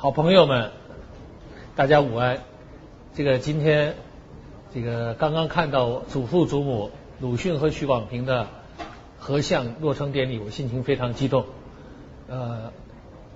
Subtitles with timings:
[0.00, 0.70] 好朋友们，
[1.74, 2.38] 大家午安。
[3.16, 3.96] 这个今天，
[4.72, 8.46] 这个刚刚看到祖父祖母鲁迅和许广平的
[9.18, 11.46] 合像落成典礼，我心情非常激动。
[12.28, 12.72] 呃，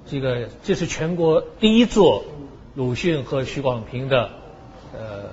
[0.06, 2.22] 这个这是全国第一座
[2.76, 4.30] 鲁迅和许广平的
[4.96, 5.30] 呃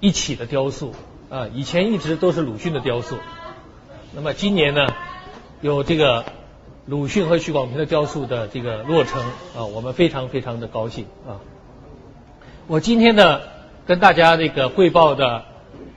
[0.00, 0.94] 一起的雕塑
[1.28, 3.18] 啊，以前一直都是鲁迅的雕塑。
[4.14, 4.86] 那么今年呢，
[5.60, 6.24] 有这个。
[6.88, 9.20] 鲁迅和许广平的雕塑的这个落成
[9.56, 11.42] 啊，我们非常非常的高兴啊！
[12.68, 13.40] 我今天呢
[13.88, 15.42] 跟大家这个汇报的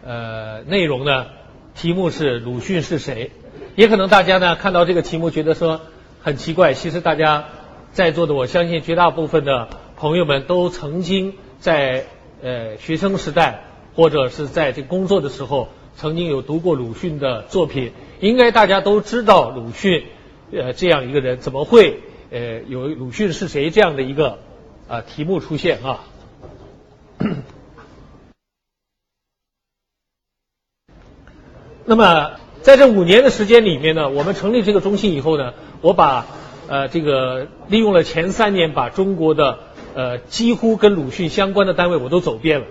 [0.04, 1.28] 呃内容呢，
[1.76, 3.30] 题目是鲁迅是谁？
[3.76, 5.80] 也可能大家呢看到这个题目觉得说
[6.24, 7.46] 很奇怪，其实大家
[7.92, 12.06] 在座的我相信绝大部分的朋友们都曾经在
[12.42, 13.62] 呃学生时代
[13.94, 20.06] 或者是在这工作的时候曾经有读过鲁迅的作品，应该大家都知道鲁迅。
[20.52, 22.00] 呃，这样一个人怎么会
[22.32, 24.40] 呃有鲁迅是谁这样的一个
[24.88, 26.06] 啊题目出现啊？
[31.86, 36.26] 那么在这五年的时间里面呢，我们成立这个中心以后呢，我把
[36.68, 39.60] 呃这个利用了前三年，把中国的
[39.96, 42.66] 呃几乎跟鲁迅相关的单位我都走遍了。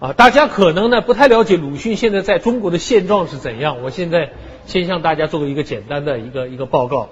[0.00, 3.82] 啊，大家可能呢不太了解鲁迅现在在中国的现状是怎样。
[3.82, 4.32] 我现在
[4.68, 7.08] 先向大家做一个简单的一个一个报告。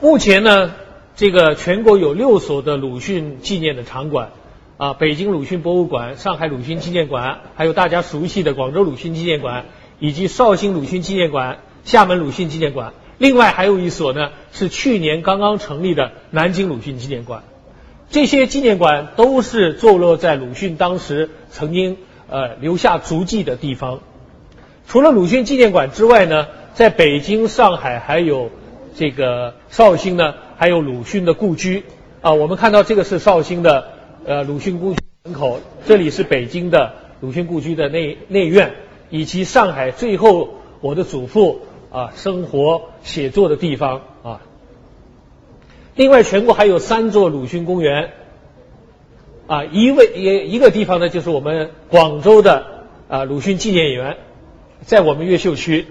[0.00, 0.72] 目前呢，
[1.14, 4.30] 这个全国有六所的鲁迅纪念的场馆，
[4.76, 9.66] 啊，北京鲁迅博物馆、上海鲁迅纪念馆，还有大家熟悉的广州鲁迅纪念馆，
[10.00, 12.92] 以及绍兴鲁迅纪念馆、厦门鲁迅纪念馆。
[13.18, 17.44] 另外还有一所呢，是去年刚刚成立的南京鲁迅纪念馆。
[18.10, 21.98] 这些纪念馆都是坐落在鲁迅当时曾经
[22.28, 24.00] 呃留下足迹的地方。
[24.88, 28.48] 除了鲁迅纪念馆之外呢，在北京、上海还有
[28.94, 31.84] 这个绍兴呢，还有鲁迅的故居
[32.22, 32.32] 啊。
[32.32, 33.86] 我们看到这个是绍兴的
[34.24, 38.76] 呃鲁迅故居门口，这里是北京的鲁迅故居的内内院，
[39.10, 41.60] 以及上海最后我的祖父
[41.92, 44.40] 啊生活写作的地方啊。
[45.96, 48.12] 另外，全国还有三座鲁迅公园，
[49.48, 54.16] 啊，一位一一个地方呢，就是我们广州的啊鲁迅纪念园，
[54.82, 55.86] 在我们越秀区。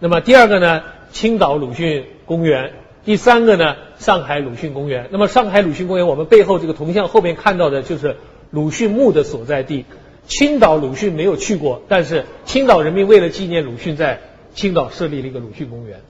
[0.00, 0.82] 那么第二个呢，
[1.12, 2.70] 青岛鲁迅公园；
[3.04, 5.08] 第三个呢，上海鲁迅公园。
[5.10, 8.16] 那么上海鲁迅公园，我们背后这个铜像后面看到的就是
[8.50, 9.84] 鲁迅墓的所在地。
[10.26, 14.20] 青岛鲁迅没有去过，但是青岛人民为了纪念鲁迅，在
[14.54, 16.00] 青岛设立了一个鲁迅公园。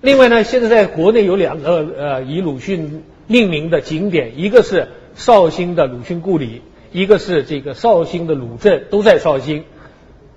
[0.00, 6.62] 另外呢，现在在国内有两个呃以鲁迅命名的景点，一个是绍兴的鲁迅故里，
[6.92, 9.64] 一个是这个绍兴的鲁镇，都在绍兴。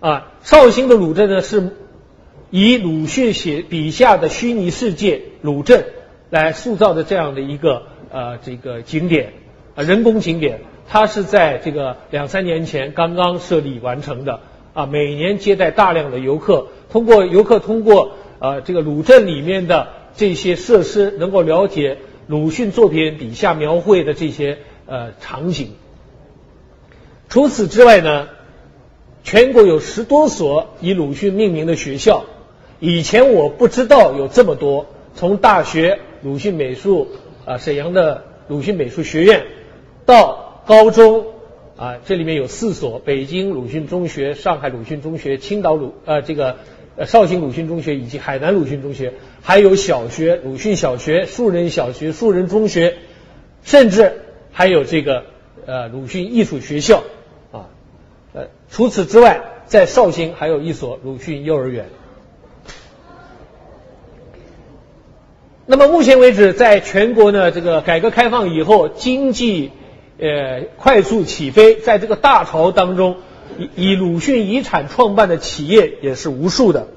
[0.01, 1.77] 啊，绍兴的鲁镇呢是
[2.49, 5.85] 以鲁迅写笔下的虚拟世界鲁镇
[6.29, 9.31] 来塑造的这样的一个呃这个景点
[9.75, 10.59] 啊人工景点，
[10.89, 14.41] 它是在这个两三年前刚刚设立完成的
[14.73, 18.11] 啊，每年接待大量的游客，通过游客通过。
[18.43, 24.57] 呃，这个鲁镇里面的这些设施，能够了解鲁迅作品笔下描绘的这些
[24.87, 25.75] 呃场景。
[27.29, 28.29] 除此之外呢，
[29.23, 32.25] 全国有十多所以鲁迅命名的学校。
[32.79, 37.07] 以前我不知道有这么多，从大学鲁迅美术
[37.45, 39.45] 啊，沈阳的鲁迅美术学院，
[40.05, 41.25] 到高中
[41.77, 46.57] 啊，这里面有四所：北京鲁迅中学、上海鲁迅中学、青岛鲁呃这个。
[46.97, 52.97] 呃，绍兴鲁迅中学以及海南鲁迅中学，还有小学鲁迅小学、树人小学、树人中学，
[53.63, 55.23] 甚至还有这个
[55.65, 57.03] 呃鲁迅艺术学校。
[58.71, 61.89] 除此之外，在绍兴还有一所鲁迅幼儿园。
[65.65, 69.71] 那么目前为止，在全国呢，这个改革开放以后，经济
[70.19, 73.17] 呃快速起飞，在这个大潮当中。
[73.57, 76.87] 以以鲁迅遗产创办的企业也是无数的。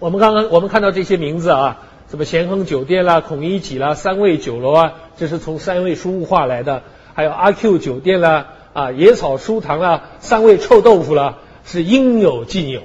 [0.00, 6.82] 我们刚刚我们看到这些名字啊，什么咸亨酒店啦、孔乙己啦、三味酒楼啊，这是从三味书物化来的；
[7.14, 12.82] 还有阿 Q 酒店啦、啊野草书堂啦、三味臭豆腐啦，是应有尽有。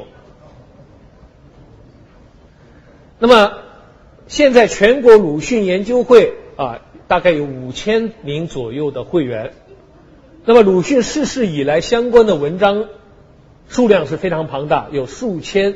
[3.19, 3.54] 那么
[4.28, 9.54] 现在全国鲁迅研究会啊，大概有五千名左右的会员。
[10.45, 12.86] 那么鲁迅逝世以来相关的文章
[13.69, 15.75] 数量是非常庞大，有数千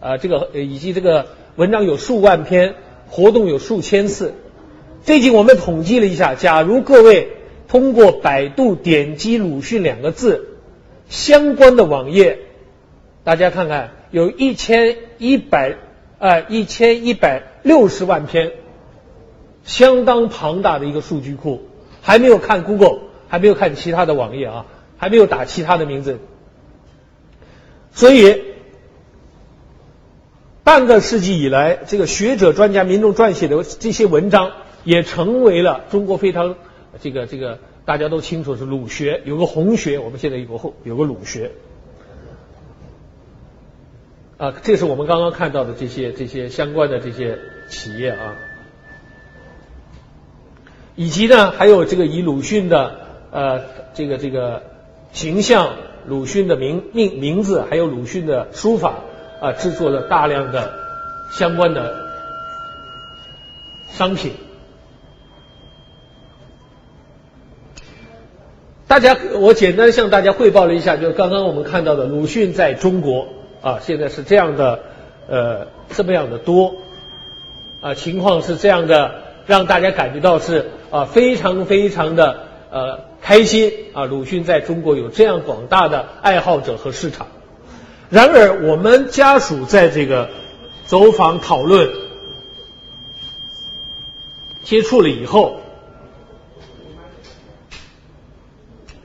[0.00, 1.26] 啊，这个以及这个
[1.56, 2.74] 文章有数万篇，
[3.10, 4.32] 活动有数千次。
[5.02, 7.28] 最近我们统计了一下，假如各位
[7.68, 10.56] 通过百度点击“鲁迅”两个字，
[11.08, 12.38] 相关的网页，
[13.24, 15.76] 大家看看，有一千一百
[16.18, 18.52] 呃一千一百六十万篇
[19.64, 21.68] 相当庞大的一个数据库，
[22.00, 24.66] 还没有看 Google，还没有看其他的网页啊，
[24.96, 26.18] 还没有打其他的名字，
[27.92, 28.44] 所以
[30.64, 34.52] 半个世纪以来，这个学者、专家、民众撰写的这些文章，
[34.84, 36.56] 也成为了中国非常
[37.00, 41.52] 这个这个大家都清楚是鲁学，有个红学，我们现在有个有个鲁学。
[44.38, 47.38] 啊，这是我们刚刚看到的这些这些相关的这些
[47.68, 48.36] 企业啊，
[50.94, 53.00] 以及呢，还有这个以鲁迅的
[53.32, 53.62] 呃
[53.94, 54.62] 这个这个
[55.12, 55.74] 形象、
[56.06, 59.00] 鲁迅的名名名字，还有鲁迅的书法
[59.40, 60.72] 啊，制作了大量的
[61.32, 62.08] 相关的
[63.88, 64.32] 商品。
[68.88, 73.28] 大家，我简单向大家汇报了一下，就是刚刚我们看到的鲁迅在中国。
[73.60, 74.78] 啊，现在是这样的，
[75.28, 76.76] 呃，这么样的多，
[77.80, 87.26] 啊，情况是这样的，让大家感觉到是啊，非常非常的呃开心啊，鲁迅在中国有这样广大的爱好者和市场。
[88.10, 90.30] 然而，我们家属在这个
[90.86, 91.90] 走访讨论、
[94.62, 95.60] 接触了以后，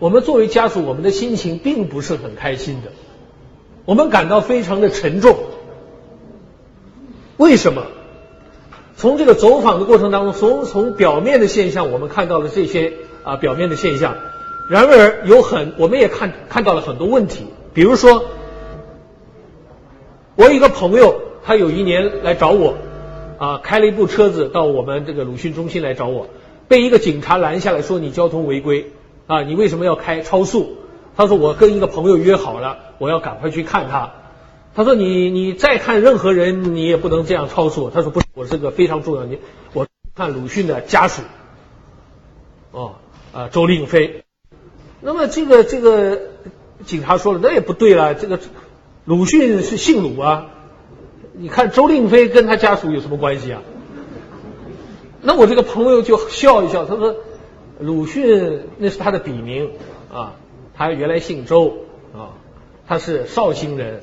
[0.03, 2.91] 我们作为家属，我们的心情并不是很开心的。
[3.85, 5.37] 我们感到非常的沉重，
[7.37, 7.83] 为什么？
[8.97, 12.91] 从这个走访的过程当中，从从表面的现象，我们看到了这些
[13.23, 14.17] 啊表面的现象。
[14.69, 17.45] 然而有很，我们也看看到了很多问题。
[17.73, 18.25] 比如说，
[20.35, 21.15] 我一个朋友，
[21.45, 22.75] 他有一年来找我，
[23.37, 26.27] 啊，开了一部车子到我们这个鲁迅中心来找我，
[26.67, 28.91] 被一个警察拦下来说你交通违规，
[29.27, 30.77] 啊，你为什么要开超速？
[31.15, 34.13] 他说我跟一个朋友约好了，我要赶快去看他。
[34.75, 37.89] 他说你你再看任何人，你也不能这样超速。
[37.89, 39.39] 他说不是，我是个非常重要，你
[39.73, 39.85] 我
[40.15, 41.21] 看鲁迅的家属。
[42.71, 42.95] 哦
[43.31, 44.23] 啊，周令飞。
[44.99, 46.19] 那么这个这个
[46.85, 48.39] 警察说了，那也不对了，这个
[49.05, 50.47] 鲁迅是姓鲁啊，
[51.33, 53.61] 你看周令飞跟他家属有什么关系啊？
[55.21, 57.15] 那我这个朋友就笑一笑，他说
[57.79, 59.71] 鲁迅那是他的笔名
[60.13, 60.35] 啊。
[60.75, 61.85] 他原来姓周
[62.15, 62.33] 啊，
[62.87, 64.01] 他是绍兴人。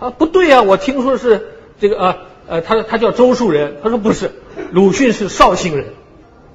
[0.00, 1.46] 啊，不对啊，我听说是
[1.78, 2.18] 这个啊
[2.48, 3.76] 呃，他他叫周树人。
[3.80, 4.32] 他说不是，
[4.72, 5.86] 鲁迅是绍兴人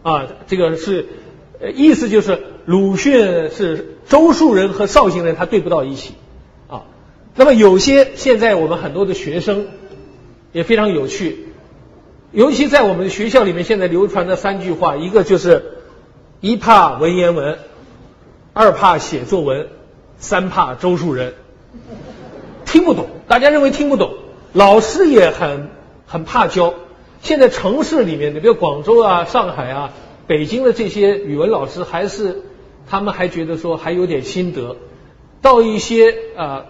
[0.04, 1.06] 啊，这个是
[1.74, 6.14] 意思就是鲁迅是周树人和绍兴人，他对不到一起
[6.68, 6.84] 啊。
[7.36, 9.68] 那么有些现在我们很多的学生
[10.52, 11.48] 也非常有趣，
[12.34, 15.64] 尤其在我们学校里面，现在流传的三句话，一个就是
[16.42, 17.60] 一怕文言文。
[18.52, 19.70] 二怕写作文，
[20.18, 21.36] 三怕周树人，
[22.66, 23.08] 听不懂。
[23.28, 24.16] 大家认为听不懂，
[24.52, 25.70] 老师也很
[26.08, 26.74] 很怕教。
[27.22, 29.94] 现在城市里面的，比如广州啊、上海啊、
[30.28, 32.44] 北京的这些语文老师，还是
[32.90, 34.76] 他们还觉得说还有点心得。
[35.42, 36.66] 到一些啊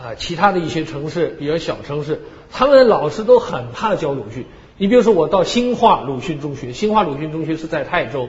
[0.00, 4.46] 啊其他的一些城市，比如小城市，他们的老师都很怕教鲁迅。
[4.78, 8.28] 你比如说，我到新化鲁迅中学，新化鲁迅中学是在泰州。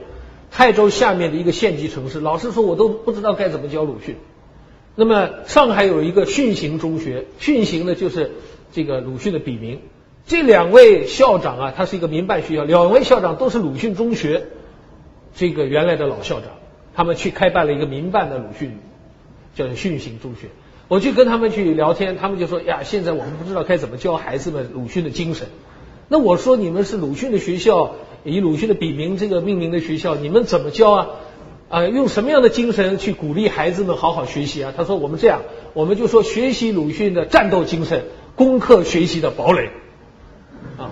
[0.50, 4.16] 泰州下面的一个县级城市，老师说我都不知道该怎么教鲁迅。
[4.96, 8.32] 那么上海有一个训行中学，训行的就是
[8.72, 9.82] 这个鲁迅的笔名。
[10.26, 14.46] 这两位校长啊，他是一个民办学校，两位校长都是鲁迅中学
[15.36, 16.50] 这个原来的老校长，
[16.96, 18.80] 他们去开办了一个民办的鲁迅
[19.54, 20.48] 叫训行中学。
[20.88, 25.50] 我去跟他们去聊天，他们就说呀，现在我们不知道该怎么教孩子们鲁迅的精神。
[26.08, 27.96] 那我说你们是鲁迅的学校。
[28.24, 31.08] 以鲁迅的笔名这个命名的学校，你们怎么教啊？
[31.70, 34.74] 啊，用什么样的精神去鼓励孩子们好好学习啊？
[34.76, 38.04] 他说我们这样，我们就说学习鲁迅的战斗精神，
[38.36, 39.70] 攻克学习的堡垒。
[40.78, 40.92] 啊，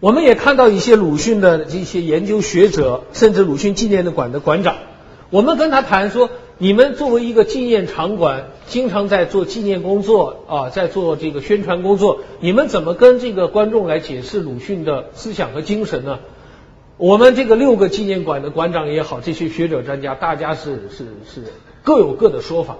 [0.00, 4.78] 我们也看到一些鲁迅的这些研究学者，甚至鲁迅纪念的馆的馆长，
[5.30, 6.30] 我们跟他谈说。
[6.62, 16.20] 你们作为一个纪念场馆，经常在做纪念工作啊，在做这个宣传工作，你们怎么跟这个观众来解释鲁迅的思想和精神呢？
[16.98, 21.52] 我们这个六个纪念馆的馆长也好，这些学者专家，大家是是是
[21.82, 22.76] 各有各的说法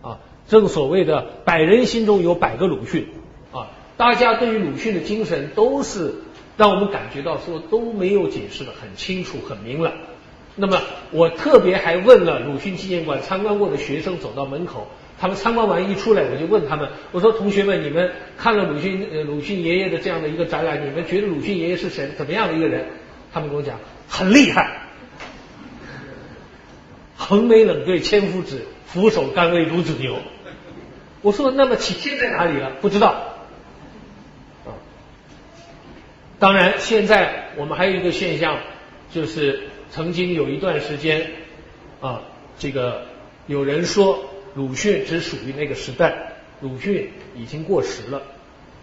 [0.00, 0.20] 啊。
[0.48, 3.08] 正所谓的百人心中有百个鲁迅
[3.52, 6.14] 啊，大家对于鲁迅的精神都是
[6.56, 9.92] 让我们感觉到说都没有解释的很清楚、很明朗。
[10.60, 14.88] 那么我特别还问了鲁迅纪念馆参观过的学生，走到门口，
[15.18, 22.10] 他们参观完一出来，我就问他们，我说同学们，你们看了鲁迅呃鲁迅爷爷的这样的一个展览，你们觉得鲁迅爷爷是谁？
[22.18, 22.86] 怎么样的一个人？
[23.32, 24.82] 他们跟我讲很厉害，
[27.16, 30.18] 横眉冷对千夫指，俯首甘为孺子牛。
[31.22, 32.72] 我说那么体现在哪里了？
[32.82, 33.36] 不知道。
[36.38, 38.58] 当然，现在我们还有一个现象，
[39.10, 41.30] 就是曾经有一段时间
[42.00, 42.22] 啊，
[42.58, 43.02] 这个
[43.46, 48.22] 有人说鲁迅只属于那个时代，鲁迅已经过时了。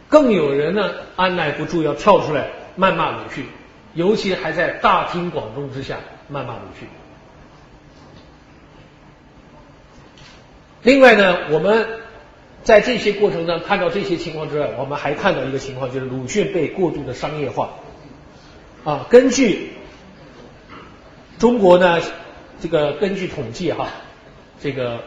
[0.10, 3.46] 更有人呢按耐不住要跳出来谩骂鲁迅，
[3.94, 5.98] 尤其还在大庭广众之下
[6.32, 6.88] 谩骂鲁迅。
[10.84, 11.86] 另外呢，我们
[12.64, 17.72] 在这些过程当中看到这些情况之外，我们还看到一个情况，就是鲁迅被过度的商业化。
[18.86, 19.72] 啊，根据
[21.39, 22.00] 中国呢，
[22.62, 23.89] 这个根据统计哈，
[24.62, 25.03] 这个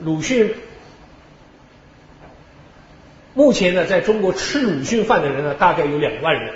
[0.00, 0.54] 鲁迅
[3.34, 6.54] 目前呢，在中国吃鲁迅饭的人呢，大概有两万人，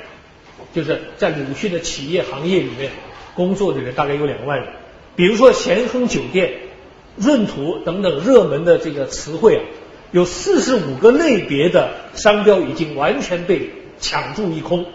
[0.75, 2.90] 就是在鲁迅的企业行业里面
[3.35, 4.69] 工作的人大概有两万人。
[5.16, 6.61] 比如说咸亨酒店。
[7.16, 9.62] 闰土等等热门的这个词汇啊，
[10.11, 14.87] 有四十五个类别的商标已经完全被抢注一空。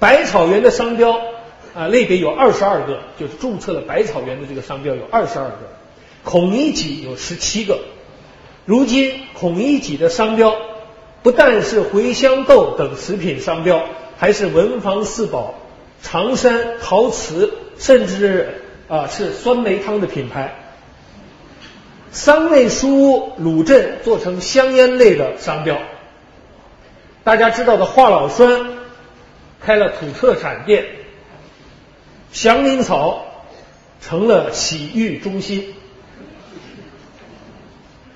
[0.00, 1.22] 百草园的商标
[1.74, 5.56] 啊类别有二十二个，就是注册了百草园的这个商标有二十二个。
[6.24, 7.80] 孔乙己有十七个。
[8.64, 10.54] 如今孔乙己的商标
[11.22, 13.84] 不但是茴香豆等食品商标，
[14.18, 15.54] 还是文房四宝、
[16.02, 18.58] 常山陶瓷，甚至。
[18.88, 20.54] 啊，是酸梅汤的品牌。
[22.10, 25.78] 三味书屋鲁镇做成香烟类的商标。
[27.24, 28.68] 大家知道的华老栓
[29.62, 30.84] 开了土特产店。
[32.32, 33.26] 祥林草
[34.00, 35.74] 成了洗浴中心。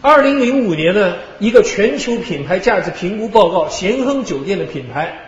[0.00, 5.18] 二零零五年呢，一个全球品牌价值评估报告，咸亨酒店的品牌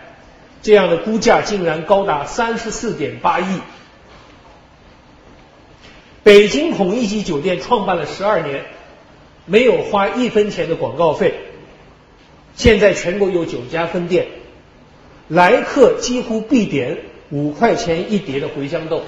[0.61, 3.59] 这样的估价竟然高达三十四点八亿。
[6.23, 8.65] 北京孔乙己酒店创办了十二年，
[9.45, 11.35] 没有花一分钱的广告费。
[12.55, 14.27] 现在全国有九家分店，
[15.27, 16.97] 来客几乎必点
[17.31, 19.03] 五块钱一碟的茴香豆。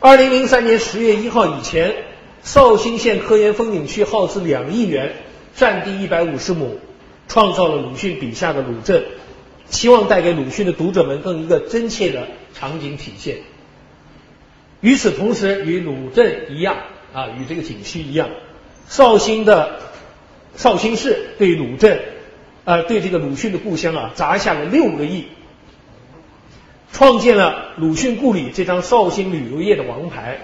[0.00, 1.94] 二零零三年十月一号以前，
[2.42, 5.14] 绍兴县科研风景区耗资两亿元，
[5.56, 6.78] 占地一百五十亩，
[7.26, 9.04] 创造了鲁迅笔下的鲁镇，
[9.70, 13.38] 期望带给鲁迅的读者们更一个真切的场景体现。
[14.82, 16.76] 与此同时，与鲁镇一样
[17.14, 18.28] 啊，与这个景区一样，
[18.86, 19.80] 绍兴的
[20.56, 22.02] 绍兴市对鲁镇，
[22.66, 25.24] 呃，对这个鲁迅的故乡啊，砸下了六个亿，
[26.94, 30.38] 创建了鲁迅故里这张绍兴旅游业的王牌。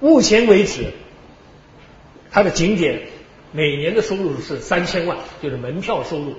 [0.00, 0.92] 目前为止，
[2.32, 3.02] 它的景点
[3.52, 6.34] 每年的收入是三千万，就是门票收入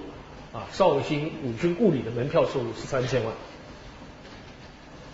[0.51, 3.34] 啊，绍兴鲁迅故里的门票收入是三千万。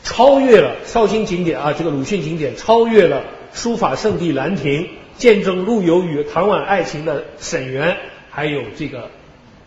[0.02, 4.90] 超越了绍兴景点啊，这个鲁迅景点超越了书法圣地兰亭，
[5.20, 7.96] 见证陆游与唐婉爱情的沈园，
[8.32, 9.12] 还有这个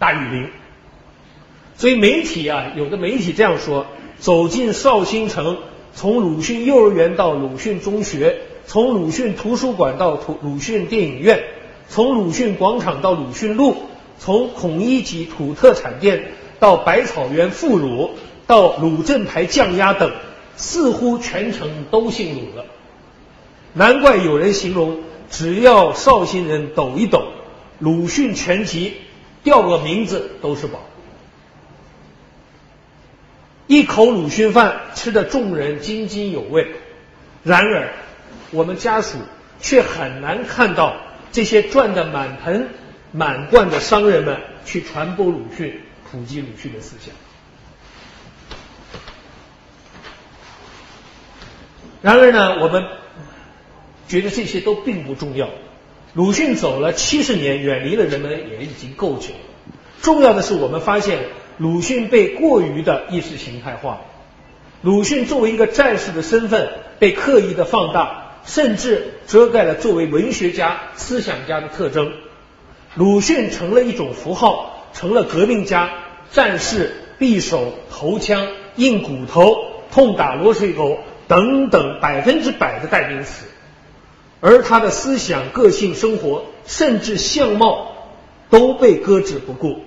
[0.01, 0.51] 大禹陵。
[1.77, 3.87] 所以媒体啊，有的媒体这样说：
[4.21, 5.59] 走进绍兴城，
[5.95, 11.45] 从鲁迅幼儿园到鲁迅中学，从鲁迅图书馆到鲁鲁迅电影院，
[11.89, 13.77] 从鲁迅广场到鲁迅路，
[14.19, 18.11] 从孔乙己土特产店到百草园副乳，
[18.47, 20.13] 到鲁镇牌酱鸭等。
[20.61, 22.65] 似乎全城都姓鲁了，
[23.75, 24.99] 难怪有人形容，
[25.31, 27.29] 只要绍兴人抖一抖，
[27.79, 28.95] 鲁迅全集
[29.45, 30.81] 掉个名字都是宝。
[33.69, 36.67] 一口鲁迅饭吃得众人津津有味，
[37.45, 37.93] 然而
[38.51, 39.19] 我们家属
[39.61, 40.97] 却很难看到
[41.33, 42.71] 这些赚得满盆
[43.13, 47.15] 满罐的商人们去传播鲁迅、普及鲁迅的思想。
[52.01, 52.87] 然而呢，我们
[54.09, 55.51] 觉得这些都并不重要。
[56.15, 59.75] 鲁迅走了七十年，远离了人们也已经够久了。
[60.01, 61.19] 重要的是，我们发现
[61.59, 64.01] 鲁迅被过于的意识形态化。
[64.81, 72.13] 鲁迅作为一个战士的身份被刻意的放大，甚至遮盖了作为文学家、思想家的特征。
[72.95, 75.91] 鲁迅成了一种符号，成了革命家、
[76.31, 78.47] 战士、匕首、头枪、
[78.77, 79.57] 硬骨头、
[79.93, 80.99] 痛打落水狗。
[81.27, 83.45] 等等，百分之百的代名词，
[84.41, 87.93] 而他的思想、个性、生活，甚至相貌，
[88.49, 89.83] 都被搁置不顾。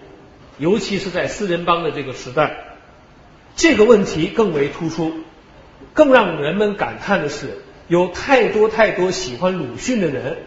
[0.61, 2.77] 尤其是在四人帮的这个时代，
[3.55, 5.11] 这个问题更为突出。
[5.93, 10.37] 更让人们感叹的是，有太多太多喜欢鲁迅的人，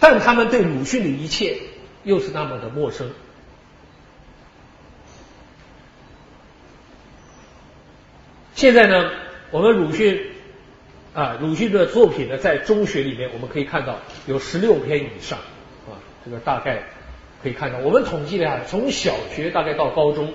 [0.00, 1.58] 但他们对鲁迅的一切
[2.02, 3.10] 又是那么的陌生。
[8.54, 9.10] 现在呢，
[9.50, 10.32] 我们鲁迅。
[11.14, 15.36] 啊，鲁迅的作品呢，在中学里面我们可以看到有十六篇以上
[15.88, 16.84] 啊，这个大概
[17.42, 17.78] 可以看到。
[17.78, 20.32] 我们统计了一下，从小学大概到高中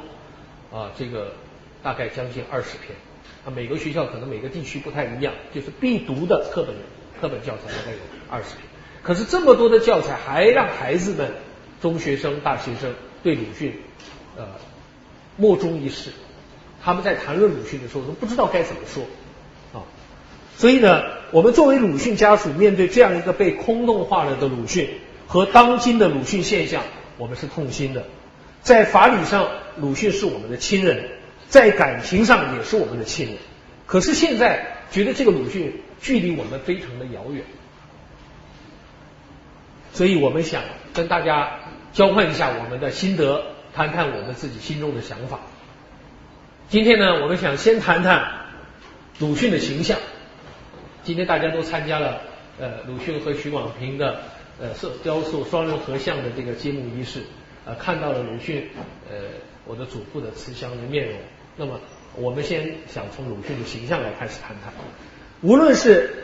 [0.72, 1.34] 啊，这个
[1.82, 2.98] 大概将近二十篇。
[3.46, 6.76] 啊，每个学校可能每个地区不太一样，就是必读的课本
[7.20, 7.98] 课本教材大概有
[8.30, 8.60] 二十篇。
[9.02, 11.32] 可是这么多的教材，还让孩子们、
[11.82, 13.74] 中学生、大学生对鲁迅
[14.38, 14.46] 呃
[15.36, 16.12] 莫衷一是。
[16.82, 19.04] 他们在谈论鲁迅的时候都不知道该怎么说
[19.74, 19.84] 啊。
[20.56, 24.90] 所以呢，我们作为鲁迅家属，面对这样一个被空洞化了的鲁迅
[25.28, 26.84] 和当今的鲁迅现象，
[27.18, 28.06] 我们是痛心的。
[28.62, 30.98] 在法理上，鲁迅是我们的亲人；
[31.50, 33.38] 在感情上，也是我们的亲人。
[33.86, 37.44] 可是现在觉得这个鲁迅距离我们非常的遥远，
[39.92, 40.64] 所以我们想
[40.94, 41.60] 跟大家
[41.92, 43.44] 交换一下我们的心得，
[43.76, 45.40] 谈谈我们自己心中的想法。
[46.70, 48.46] 今天呢，我们想先谈谈
[49.20, 49.98] 鲁迅的形象。
[51.04, 52.22] 今天大家都参加了
[52.60, 54.22] 呃鲁迅和许广平的
[54.64, 57.24] 呃塑雕塑双人合像的这个揭幕仪式，
[57.66, 58.70] 呃看到了鲁迅
[59.12, 59.18] 呃
[59.66, 61.20] 我的祖父的慈祥的面容。
[61.58, 61.82] 那么
[62.16, 64.74] 我们先想从鲁迅的形象来开始谈谈。
[65.42, 66.24] 无论是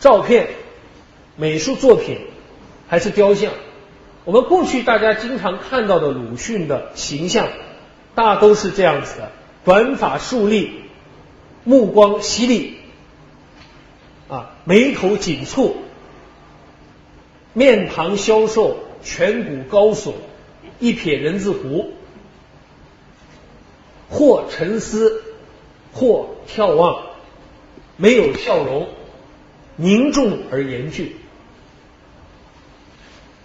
[0.00, 0.48] 照片、
[1.36, 2.18] 美术作品
[2.88, 3.52] 还是雕像，
[4.24, 7.46] 我们过去大家经常看到的鲁迅的形象，
[8.16, 9.30] 大都是这样子的：
[9.64, 10.72] 短发竖立，
[11.62, 12.78] 目光犀利。
[14.28, 15.74] 啊，眉头紧蹙，
[17.52, 20.12] 面庞消瘦，颧骨高耸，
[20.78, 21.92] 一撇人字胡，
[24.08, 25.22] 或沉思，
[25.92, 27.06] 或眺望，
[27.96, 28.88] 没有笑容，
[29.76, 31.14] 凝重而严峻。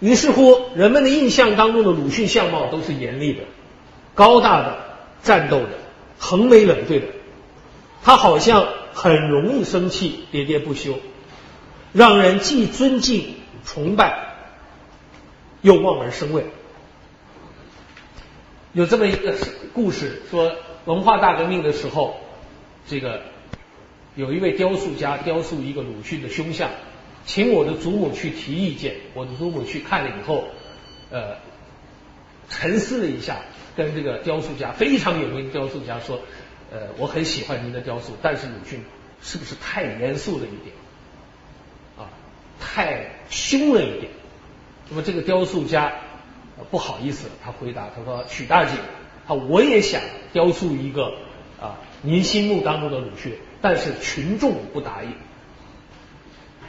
[0.00, 3.42] 于是乎，人们的印象当中的鲁迅相貌都是严厉的、
[4.14, 4.78] 高大的、
[5.22, 5.70] 战斗的、
[6.18, 7.06] 横眉冷对的。
[8.02, 8.66] 他好像。
[8.96, 10.98] 很容易生气，喋喋不休，
[11.92, 13.34] 让人既尊敬、
[13.66, 14.34] 崇拜，
[15.60, 16.46] 又望而生畏。
[18.72, 19.34] 有这么一个
[19.74, 20.56] 故事，说
[20.86, 22.16] 文化大革命的时候，
[22.86, 23.20] 这个
[24.14, 26.70] 有一位雕塑家雕塑一个鲁迅的胸像，
[27.26, 28.94] 请我的祖母去提意见。
[29.12, 30.44] 我的祖母去看了以后，
[31.10, 31.36] 呃，
[32.48, 33.42] 沉思了一下，
[33.76, 36.20] 跟这个雕塑家非常有名的雕塑家说。
[36.68, 38.82] 呃，我很喜欢您的雕塑，但是鲁迅
[39.22, 40.74] 是不是太严肃了一点？
[42.76, 44.12] 太凶了一点。
[44.90, 45.94] 那么这个雕塑家
[46.70, 48.72] 不好意思，他回答他说：“许大姐，
[49.26, 50.02] 啊，我也想
[50.34, 51.14] 雕塑一个
[51.58, 55.14] 啊您心目当中的鲁迅，但是群众不答应。”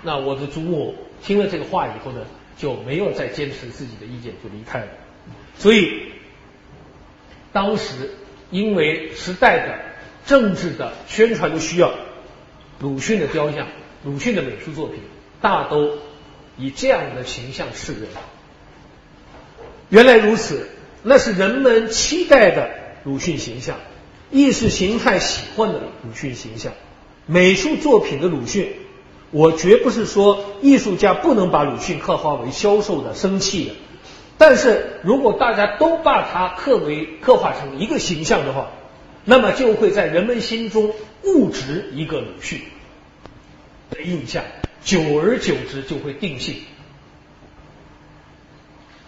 [0.02, 2.22] 那我的祖母听了这个话以后呢，
[2.58, 4.88] 就没有再坚持自己的意见，就离开了。
[5.58, 6.14] 所以
[7.52, 8.16] 当时
[8.50, 9.88] 因为时代的。
[10.28, 11.90] 政治的宣传的需要，
[12.82, 13.66] 鲁迅的雕像、
[14.04, 15.00] 鲁迅的美术作品，
[15.42, 15.98] 大都
[16.58, 18.04] 以这样的形象示人。
[19.90, 20.70] 原来如此，
[21.04, 22.70] 那是人们期待的
[23.04, 23.78] 鲁迅形象，
[24.32, 26.74] 意识形态喜欢的鲁迅形象，
[27.26, 28.74] 美术作品的鲁迅。
[29.32, 33.76] 我绝不是说艺术家不能把鲁迅刻画为消瘦的、生气的，
[34.38, 38.68] 但是如果大家都把他刻为刻画成一个形象的话。
[39.30, 42.62] 那么就会在人们心中固执一个鲁迅
[43.90, 44.42] 的印象，
[44.84, 46.62] 久而久之就会定性。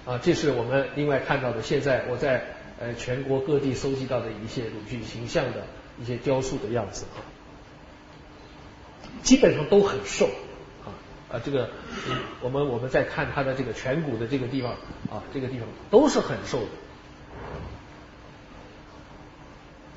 [0.05, 1.61] 啊，这是我们另外看到的。
[1.61, 2.43] 现在我在
[2.79, 5.67] 呃全国各地搜集到的一些鲁迅形象的
[6.01, 7.21] 一些雕塑的样子啊，
[9.21, 10.25] 基本上都很瘦
[10.83, 10.89] 啊
[11.31, 11.69] 啊，这个
[12.41, 14.71] 我们我们在看他的这个颧骨的这个地方
[15.11, 16.67] 啊，这个地方都是很瘦的。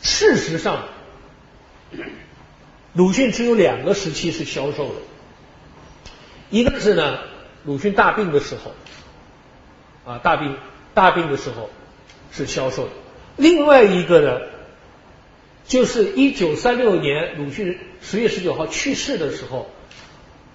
[0.02, 0.88] 事实上，
[2.92, 5.00] 鲁迅只有两个时期是消瘦的，
[6.52, 7.18] 一个是呢，
[7.64, 8.72] 鲁迅大病的时候，
[10.12, 10.54] 啊大病
[10.92, 11.70] 大病的时候
[12.30, 12.90] 是消瘦的；
[13.38, 14.38] 另外一个呢，
[15.66, 19.70] 就是一九三六年鲁迅十月十九号去世的时候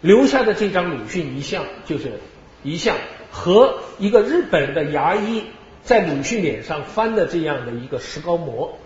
[0.01, 2.19] 留下的这张鲁迅遗像，就是
[2.61, 2.95] 遗像
[3.31, 5.45] 和一个日本的牙医
[5.81, 8.77] 在鲁迅脸上翻的这样的一个石膏模。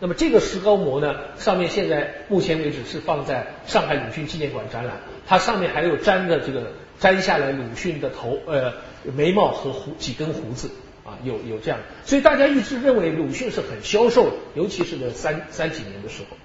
[0.00, 4.96] 那么这个石膏模呢，上面现在目前为止是放在上海鲁迅纪念馆展览，
[5.28, 8.72] 它上面还有粘的这个粘下来鲁迅的头呃
[9.14, 10.70] 眉毛和胡几根胡子
[11.04, 16.36] 啊，有有这样，所以大家一直认为鲁迅是很消瘦的，尤其是在三三几年的时候。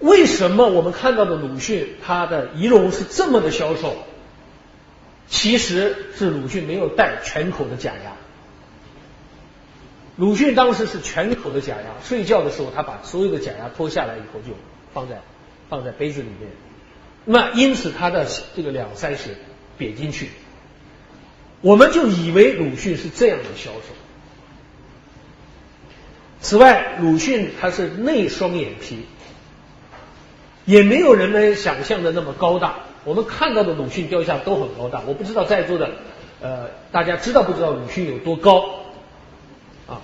[0.00, 3.96] 为什么我们看到的鲁迅他的仪容是这么的消瘦？
[5.28, 8.12] 其实是鲁迅没有戴全口的假牙。
[10.16, 14.54] 鲁迅当时是全口的假牙，睡觉的时候他把所有的假牙脱下来以后就
[14.92, 15.20] 放在
[15.70, 16.50] 放在杯子里面，
[17.24, 19.36] 那因此他的这个两腮是
[19.78, 20.28] 瘪进去，
[21.62, 23.94] 我们就以为鲁迅是这样的销售，
[26.40, 29.06] 此外，鲁迅他是内双眼皮，
[30.66, 32.80] 也没有人们想象的那么高大。
[33.04, 35.92] 我们看到的鲁迅雕像都很高大，我不知道在座的
[36.42, 38.80] 呃大家知道不知道鲁迅有多高。
[39.86, 40.02] 啊？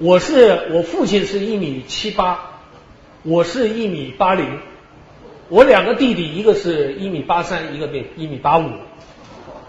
[0.00, 2.60] 我是我父亲是一米七八，
[3.24, 4.60] 我是一米八零，
[5.48, 8.70] 我两个弟弟一个是一米八三，一个妹一米八五，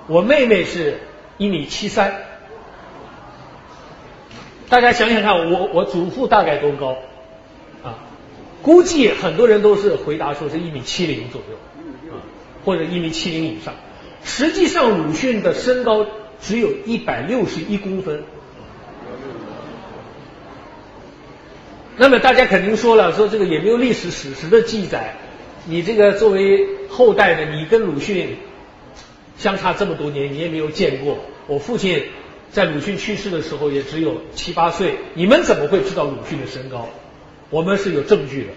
[0.08, 1.00] 我妹妹是
[1.38, 2.14] 一米七三。
[4.68, 6.98] 大家想想看，我我祖父大概多高
[7.84, 7.98] 啊？
[8.62, 11.58] 估计很多人都是回答说是一米七零左右
[12.14, 12.20] 啊，
[12.66, 13.74] 或者一米七零以上。
[14.24, 16.06] 实际上，鲁迅的身高
[16.42, 18.24] 只有一百六十一公分。
[21.96, 25.16] 那么大家肯定说了，说这个也没有历史史实的记载。
[25.70, 28.38] 你这个作为后代的，你跟鲁迅
[29.38, 31.20] 相差这么多年，你也没有见过。
[31.48, 32.04] 我父亲。
[32.52, 36.90] 在鲁迅去世的时候也只有七八岁，你们怎么会知道鲁迅的身高？
[37.52, 38.48] 我们是有证据的。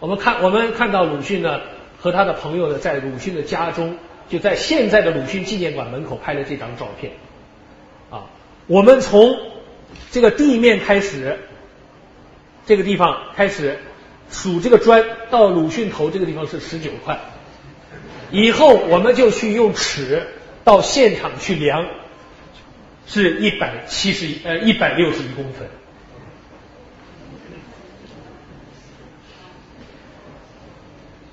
[0.00, 1.60] 我们看，我们看到鲁迅呢
[1.98, 3.98] 和他的朋友呢在鲁迅的家中，
[4.30, 7.12] 就在现在的鲁迅纪念馆门口拍了这张照片。
[8.08, 8.30] 啊，
[8.66, 9.36] 我们从
[10.10, 11.36] 这个地面开始，
[12.64, 13.78] 这个地方开始
[14.30, 17.20] 数这个砖，到鲁迅头这个地方是十九块。
[18.30, 20.26] 以后我们就去用尺
[20.64, 21.86] 到现场去量。
[23.06, 25.68] 是一百七十一呃一百六十一公分。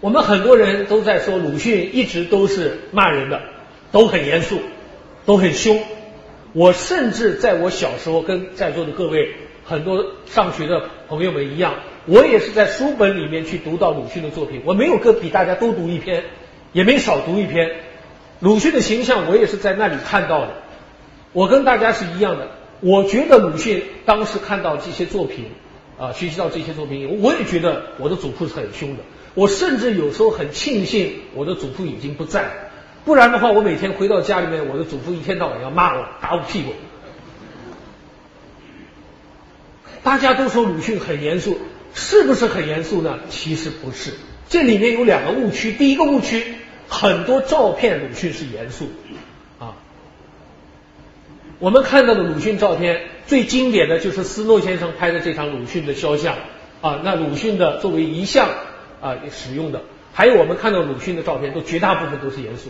[0.01, 3.41] 我们很多人都在说鲁迅一直都是骂人的，
[3.93, 4.59] 都很严肃，
[5.25, 5.81] 都很凶。
[6.51, 14.61] 我甚至在我小时候跟在座的各位很多上学的朋友们一样，我也是在书本里面去读到鲁迅的作品。
[14.65, 16.23] 我没有个比大家都读一篇，
[16.73, 17.71] 也没少读一篇。
[18.39, 20.53] 鲁迅的形象我也是在那里看到的。
[21.33, 22.47] 我跟大家是一样的，
[22.79, 25.45] 我觉得鲁迅当时看到这些作品
[25.99, 29.03] 啊，学习到这些作品，我也觉得我的祖父是很凶的。
[29.33, 32.49] 我甚至有时候很庆幸我的祖父已经不在，
[33.05, 36.71] 不然的话，我每天回到家里面，我的祖父一天到晚要骂我，打我屁股。
[40.03, 41.59] 大家都说鲁迅很严肃，
[41.93, 43.19] 是不是很严肃呢？
[43.29, 44.13] 其实不是，
[44.49, 45.73] 这里面有两个误区。
[45.73, 46.43] 第一个误区，
[46.87, 48.89] 很多照片鲁迅是严肃
[49.59, 49.75] 啊。
[51.59, 56.35] 我们看到的鲁迅照片最经典的就是斯诺先生拍的这张鲁迅的肖像
[56.81, 58.49] 啊，那鲁迅的作为遗像
[59.01, 62.69] 啊使用的，还有我们看到鲁迅的照片都绝大部分都是严肃。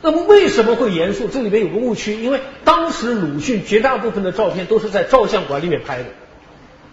[0.00, 1.26] 那么为什么会严肃？
[1.26, 6.04] 这里面有个误区，因为当时鲁迅绝大部分的照片都是在照相馆里面拍的，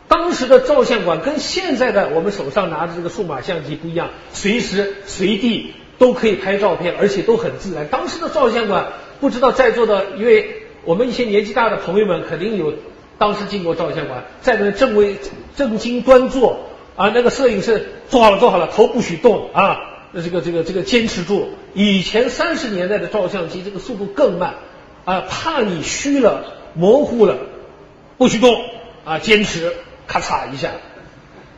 [0.08, 7.88] 当时的照相馆跟现在的我们手上拿着这个数码相机不一样，随时随地都可以拍照片，而且都很自然。
[7.88, 8.88] 当时的照相馆，
[9.20, 10.62] 不知道在座的因为。
[10.86, 12.72] 我们一些年纪大的朋友们肯定有
[13.18, 15.16] 当时进过照相馆，在那正位
[15.56, 16.60] 正襟端坐
[16.96, 19.80] 啊，那个摄影师坐好了坐好了，头不许动啊，
[20.14, 21.50] 这个这个这个坚持住。
[21.74, 24.58] 以前三十年代的照相机这个速度更慢
[25.06, 27.36] 啊，怕你虚了模糊了，
[28.20, 28.56] 不许动
[29.06, 29.74] 啊，坚持
[30.08, 30.72] 咔嚓一下。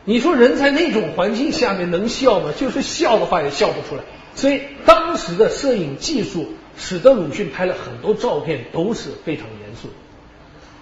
[0.04, 2.52] 你说人在那种环境下面能笑吗？
[2.56, 4.02] 就是笑的话也笑不出来。
[4.34, 6.48] 所以当时的摄影技术。
[6.80, 9.88] 使得鲁迅拍了很多照片都是非常严肃，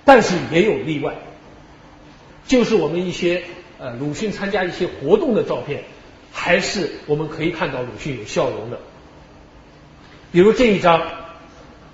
[0.04, 1.14] 但是也有例外，
[2.46, 3.44] 就是我们一些
[3.78, 5.84] 呃鲁迅参加一些活动的照片，
[6.34, 8.78] 还是我们可以看到鲁迅有笑容的。
[10.32, 11.00] 比如这一张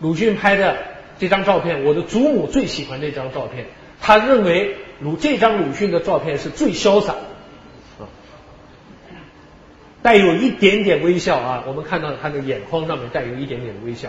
[0.00, 0.78] 鲁迅拍的
[1.20, 3.66] 这张照片，我的祖母最喜欢这张照片，
[4.02, 7.14] 他认为鲁这张鲁迅的照片是最潇洒。
[10.02, 14.08] 带有一点点微笑啊，我们看到他的眼眶上面带有一点点微笑。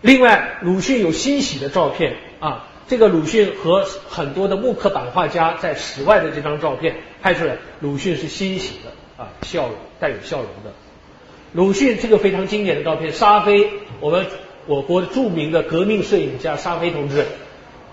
[0.00, 10.72] 另外，鲁迅有欣喜的照片啊，这个鲁迅和很多的木刻版画家在室外的这张照片拍出来，鲁迅是欣喜的啊，笑容带有笑容的。
[11.52, 14.26] 鲁迅这个非常经典的照片，沙飞，我们
[14.66, 17.24] 我国著名的革命摄影家沙飞同志，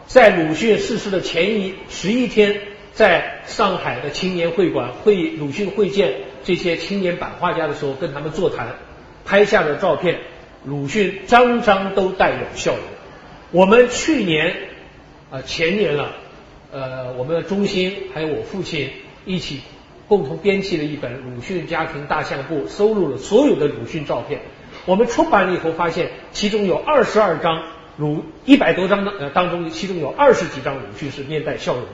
[0.07, 2.61] 在鲁迅逝世的前一十一天，
[2.93, 6.13] 在上海的青年会馆会鲁迅会见。
[6.43, 8.75] 这些青年版画家的时候，跟他们座谈，
[9.25, 10.19] 拍下的照片，
[10.63, 12.81] 鲁迅张张都带有笑容。
[13.49, 14.55] 我们去年
[15.31, 16.11] 啊前年了，
[16.71, 18.91] 呃，我们的中心还有我父亲
[19.25, 19.61] 一起
[20.07, 24.41] 共同编辑了一本《鲁迅家庭大相簿》，收录了所有的鲁迅照片。
[24.85, 27.63] 我们出版了以后，发现其中有二十二张
[27.97, 31.89] 鲁一百多张的呃当中，其中有二十几张鲁迅是面带笑容的。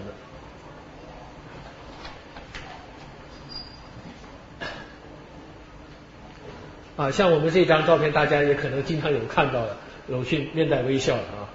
[7.03, 11.49] 啊，像我们这张照片，大家也可能经常有看到的，鲁迅面带微笑的啊。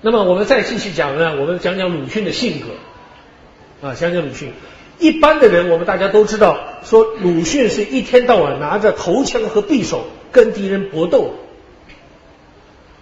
[0.00, 4.52] 那么我们再继续讲呢，我们讲讲鲁迅的性格啊，讲讲鲁迅。
[4.98, 11.34] 一般的人，我们大家都知道，说鲁迅是一天到晚拿着头枪和匕首跟敌人搏斗。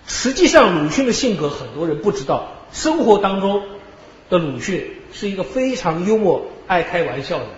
[0.06, 2.52] 实际上，鲁迅的性格很多人不知道。
[2.72, 3.62] 生活当中
[4.28, 7.52] 的鲁迅是一个非常幽默、爱开玩笑的人。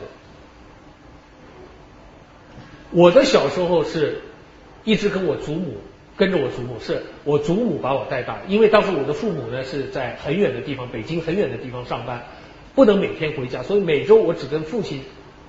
[2.90, 4.22] 我的小时候是
[4.84, 5.78] 一直跟我祖母
[6.16, 8.40] 跟着我祖母，是我祖母把我带大的。
[8.48, 12.24] 因为当时我的父母呢是在很远的地方，北京很远的地方上班，
[12.78, 15.00] 不能每天回家，所以每周我只跟父亲、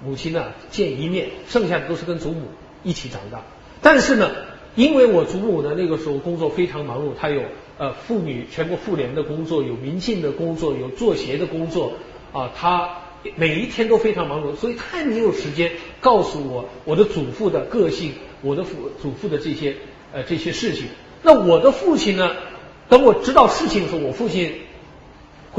[0.03, 2.47] 母亲呢见一面，剩下的都是跟祖母
[2.83, 3.43] 一起长大。
[3.83, 4.31] 但是呢。
[4.75, 7.41] 因为我祖母呢那个时候工作非常忙碌，她有
[7.79, 11.93] 呃妇女全国妇联的工作，有民进的工作，有作协的工作
[12.31, 12.87] 啊，她
[13.35, 19.75] 每一天都非常忙碌，所以她没有时间告诉我我的祖父的个性，我的父祖父的这些
[20.13, 20.85] 呃这些事情。
[21.23, 22.31] 那我的父亲呢，
[22.87, 24.53] 等我知道事情的时候，我父亲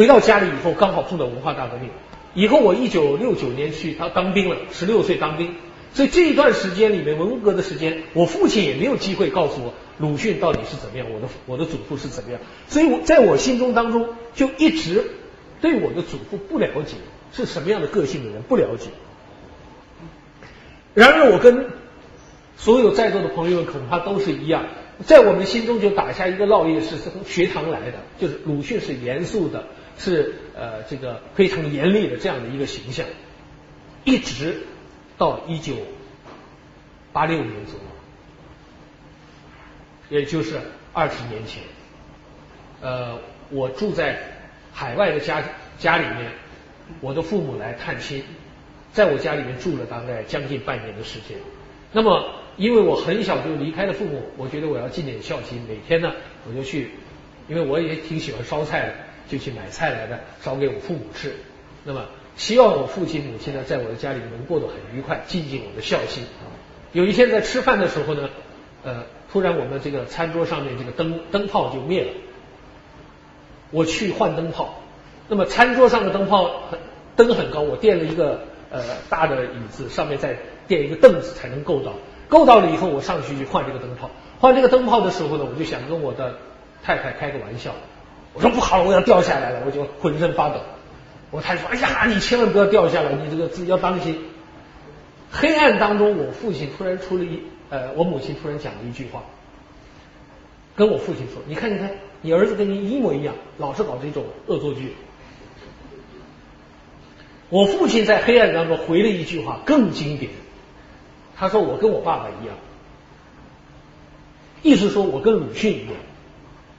[0.00, 1.90] 回到家里以后，刚好碰到文化大革命，
[2.32, 5.56] 以后我一九六九年去他当兵了，十六岁当兵。
[5.92, 12.40] 所以这一段时间里面，文革的时间，我父亲也没有机会告诉我鲁迅到底是怎么样，我的我的祖父是怎么样。
[12.66, 15.04] 所以我在我心中当中，就一直
[15.60, 16.96] 对我的祖父不了解，
[17.34, 18.88] 是什么样的个性的人不了解。
[20.94, 21.66] 然而，我跟
[22.56, 24.64] 所有在座的朋友们恐怕都是一样，
[25.04, 29.66] 在我们心中就打下一个烙印，是从学堂来的，就是鲁迅是严肃的，
[30.00, 33.06] 是呃这个非常严厉的这样的一个形象，
[34.02, 34.66] 一直。
[35.18, 35.74] 到一九
[37.12, 37.80] 八六年左右，
[40.08, 40.58] 也就是
[40.94, 41.62] 二十年前，
[42.80, 43.18] 呃，
[43.50, 44.18] 我住在
[44.72, 45.42] 海外的家
[45.78, 46.32] 家里面，
[47.02, 48.24] 我的父母来探亲，
[48.94, 51.36] 在我家里面住了大概将近半年的时间。
[51.92, 56.14] 那么，因为我很小就离开了父母，我觉得我要尽点孝心，每天呢，
[56.48, 56.92] 我就去，
[57.46, 58.94] 因为我也挺喜欢烧菜的，
[59.30, 61.36] 就去买菜来的，烧给我父母吃。
[61.84, 62.04] 那么。
[62.36, 66.24] 希望我父亲母亲呢，在我的家里能过得很愉快，尽尽我的孝心。
[66.92, 68.30] 有一天在吃饭的时候呢，
[68.82, 72.12] 呃，突然我们这个餐桌上面这个灯灯泡就灭了。
[73.72, 74.80] 我去换灯泡，
[75.28, 76.78] 那么餐桌上的灯泡很
[77.16, 78.40] 灯很高，我垫了一个
[78.70, 81.92] 呃大的椅子，上面再垫一个凳子才能够到。
[82.28, 84.08] 够到了以后，我上去去换这个灯泡。
[84.40, 86.38] 换这个灯泡的时候呢，我就想跟我的
[86.82, 87.74] 太太开个玩笑，
[88.32, 90.60] 我说不好了，我要掉下来了，我就浑身发抖。
[91.30, 94.18] 我太太说：“哎呀，你千万不要掉下来，你这个自己要当心。”
[95.32, 97.40] 黑暗当中，我父亲突然出了一
[97.70, 99.22] 呃，我母亲突然讲了一句话，
[100.74, 101.90] 跟我父亲说：“你看，你看，
[102.20, 104.94] 你儿子跟你一模一样，老是搞这种恶作剧。”
[107.48, 110.30] 我父亲在黑暗当中回了一句话更经典，
[111.36, 112.56] 他说：“我跟我爸爸一样，
[114.62, 115.94] 意思说我跟鲁迅一样，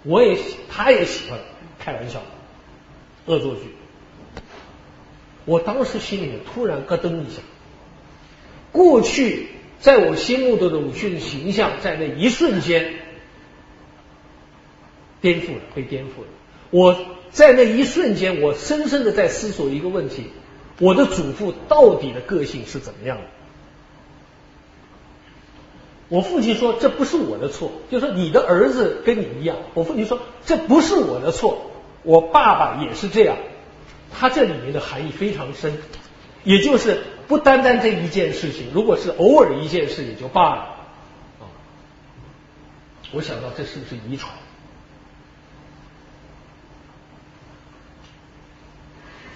[0.04, 1.40] 我也喜，他也喜欢
[1.80, 2.22] 开玩笑，
[3.26, 3.62] 恶作剧。”
[5.46, 7.42] 我当时心里面突然咯噔一下，
[8.72, 9.48] 过去
[9.80, 12.94] 在我心目中的鲁迅的形象，在那一瞬间
[15.20, 16.28] 颠覆了，被颠覆了。
[16.70, 16.96] 我
[17.32, 20.28] 在那一瞬间，我深深的在思索一个问题：
[20.80, 23.24] 我的祖父到底的个性是怎么样的？
[26.12, 29.56] 我父亲说这不是我的错，就说你的儿子跟你一样。
[29.74, 31.72] 我父亲说这不是我的错，
[32.04, 33.38] 我爸爸也是这样。
[34.12, 35.78] 他这里面的含义非常深，
[36.44, 40.62] 也就是不单单这一件事情，如果是偶尔一件事也就罢了
[41.40, 41.48] 啊。
[43.14, 44.34] 我想到这是不是遗传？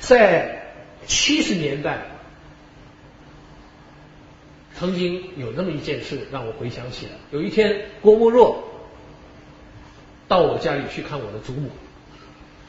[0.01, 0.73] 在
[1.07, 2.14] 七十年代，
[4.77, 7.13] 曾经有那么一件事让我回想起来。
[7.31, 8.63] 有一天，郭沫若
[10.27, 11.69] 到我家里去看我的祖母。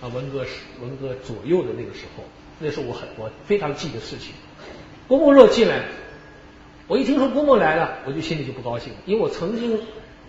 [0.00, 2.22] 啊，文革时，文革左右的那个时候，
[2.60, 4.34] 那是我很我非常记的事情。
[5.08, 5.86] 郭沫若进来，
[6.86, 9.80] 我一听说郭沫来了，我就心里就不高兴，因为我曾经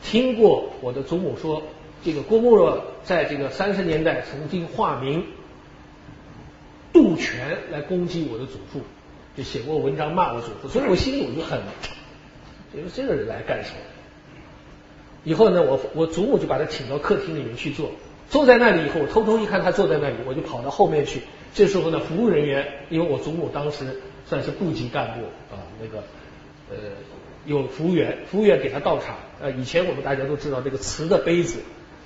[0.02, 1.62] 听过我的祖母说，
[2.02, 5.26] 这个郭沫若在这个三十年代曾经化名
[6.94, 8.80] 杜泉来攻击我的祖父，
[9.38, 11.60] 就写过文章骂我祖父，所以我心里我就很，
[12.74, 13.78] 觉得这个人来干什么？
[15.24, 17.92] 以后呢，我我祖母就把他请到客厅里面去坐。
[18.30, 21.22] 坐在那里以后，我偷偷一看他坐在那里，我就跑到后面去。
[21.54, 26.04] 这时候呢，服务人员，因为我祖母当时算是部级干部啊，那个
[26.70, 26.90] 呃
[27.46, 29.16] 有服务员，服务员给他倒茶。
[29.40, 31.60] 呃，以前我们大家都知道这个瓷的杯子，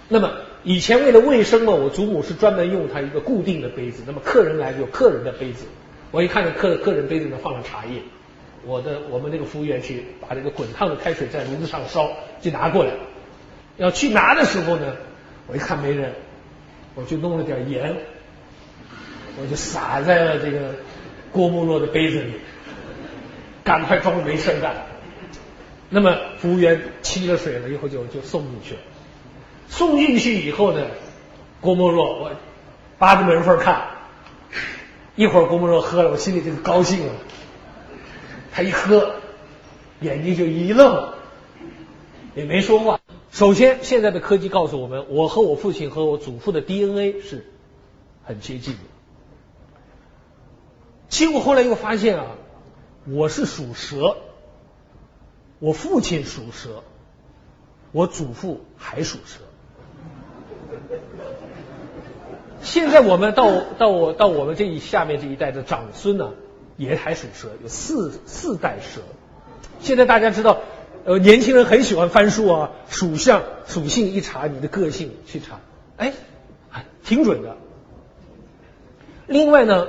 [0.10, 4.04] 那么以前为了卫生嘛，我祖母是专门用它一个固定的杯子。
[4.06, 5.66] 那么客人来有客人的杯子。
[6.12, 8.02] 我一看到客客人杯子里面放了茶叶，
[8.66, 12.10] 我的我们那个服务员去把这个滚烫的开水在炉子上烧，
[12.42, 12.92] 就拿过来。
[13.78, 14.96] 要去拿的时候呢。
[15.48, 16.14] 我一看没人，
[16.96, 17.94] 我就弄了点盐，
[19.38, 20.76] 我就撒在了这个
[21.32, 22.34] 郭沫若的杯子里，
[23.62, 24.74] 赶快装没事干。
[25.90, 28.80] 那么服务员沏了水了以后就就送进去了，
[29.68, 30.86] 送进去以后呢，
[31.60, 32.32] 郭沫若我
[32.98, 33.82] 扒着门缝看，
[35.16, 37.14] 一会儿郭沫若喝了，我心里就高兴了。
[38.52, 39.16] 他一喝，
[40.00, 41.14] 眼睛就一愣，
[42.36, 43.00] 也没说话。
[43.32, 47.46] 首先，现在的科技告诉我们，我和我父亲和我祖父的 DNA 是
[48.24, 48.80] 很接近的。
[51.10, 52.26] 结果后来又发现啊，
[53.06, 54.18] 我是属蛇，
[55.60, 56.84] 我父亲属蛇，
[57.92, 59.40] 我祖父还属蛇。
[62.62, 66.32] 现在我们到到我到我们这一下面这一代的长孙呢，
[66.78, 69.02] 也还属蛇，有四四代蛇。
[69.80, 70.60] 现在大家知道。
[71.04, 75.60] 呃，年轻人很喜欢翻书啊，属相、属性一查，你的个性去查，
[75.98, 76.14] 哎，
[77.04, 77.58] 挺准的。
[79.26, 79.88] 另外呢，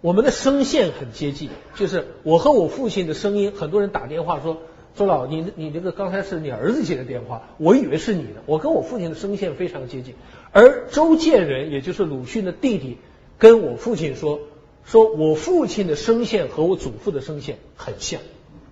[0.00, 4.56] 我们的声线很接近，就是我和我父亲的声音，很多人打电话说，
[4.98, 10.16] 周老，你你这个刚才是你儿子接的电话，我以为是你的，我跟我父亲的声线非常接近。
[10.50, 12.98] 而周建人，也就是鲁迅的弟弟，
[13.38, 14.40] 跟我父亲说，
[14.84, 18.20] 说我父亲的声线和我祖父的声线很像，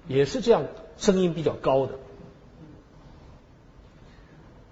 [0.08, 0.64] 也是这样。
[0.98, 1.92] 声音比较高的，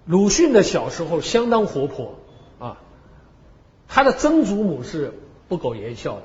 [0.05, 2.15] 鲁迅的小时候相当活泼
[2.57, 2.81] 啊，
[3.87, 5.13] 他的曾祖母是
[5.47, 6.23] 不苟言笑的，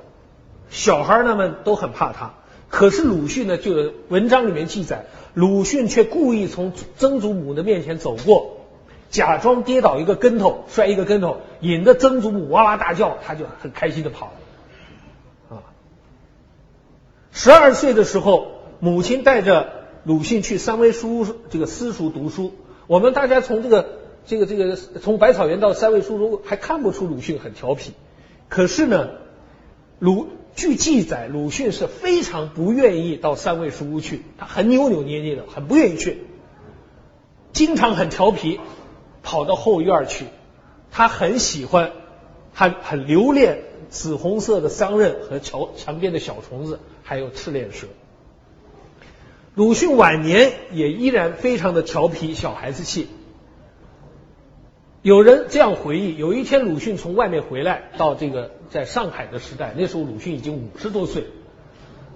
[0.70, 2.34] 小孩儿们都很怕他。
[2.70, 5.04] 可是鲁迅呢，就文章里面记载，
[5.35, 8.61] 鲁迅却故意从曾祖母的面前走过，
[9.11, 14.33] 假装跌倒一个跟头，摔一个跟头，引得曾祖母哇哇大叫，他就很开心的跑
[15.50, 15.56] 了。
[15.56, 15.62] 啊，
[17.33, 19.78] 十二岁的时候，母亲带着。
[20.02, 22.54] 鲁迅去三味书屋这个私塾读书，
[22.87, 27.92] 我们大家从这个这个这个从百草园到三味书屋还看不出鲁迅很调皮，
[28.48, 29.11] 可是呢，
[29.98, 36.18] 鲁据记载，鲁迅是非常不愿意到三味书屋去，他很扭扭捏捏的，很不愿意去，
[37.52, 38.60] 经常很调皮，
[39.22, 40.26] 跑到后院去，
[40.90, 41.92] 他很喜欢，
[42.54, 47.86] 他很留恋紫红色的桑葚和墙墙边的小虫子，还有赤练蛇。
[49.54, 53.08] 鲁迅晚年也依然非常的调皮，小孩子气。
[55.02, 61.24] 有人这样回忆：有一天，鲁迅从外面回来，到这个在上海的时代，那时候鲁迅已经五十多岁。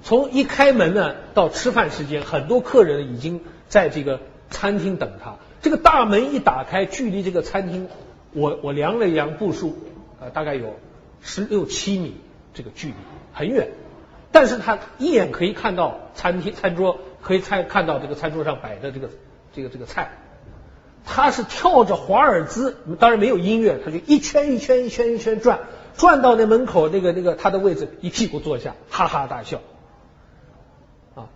[0.02, 4.20] 从一开门呢，到吃饭时间，很多客人已经在这个
[4.50, 5.36] 餐厅等他。
[5.62, 7.88] 这个大门一打开，距离这个餐厅，
[8.32, 9.78] 我我量了量步数，
[10.20, 10.74] 呃，大概有
[11.22, 12.16] 十六七米
[12.52, 12.94] 这个距离，
[13.32, 13.68] 很远。
[14.30, 16.98] 但是他一眼可以看到餐厅餐桌。
[17.24, 19.08] 可以看看到这个餐桌上摆的这个
[19.54, 20.10] 这个这个菜，
[21.06, 25.60] 他是跳着华尔兹，当然没有音乐，他就一圈一圈一圈一圈转，
[25.96, 29.60] 转到那门口那个那个他的位置，一屁股坐下，哈哈大笑，
[31.14, 31.28] 啊，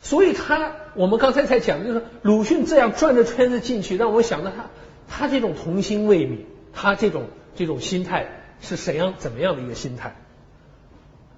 [0.00, 4.66] 所以他我们刚才才讲，就是鲁迅这样转着圈子进去，让我想到他
[5.08, 6.40] 他这种童心未泯，
[6.72, 10.16] 他这种这种心态是怎样怎么样的一个心态？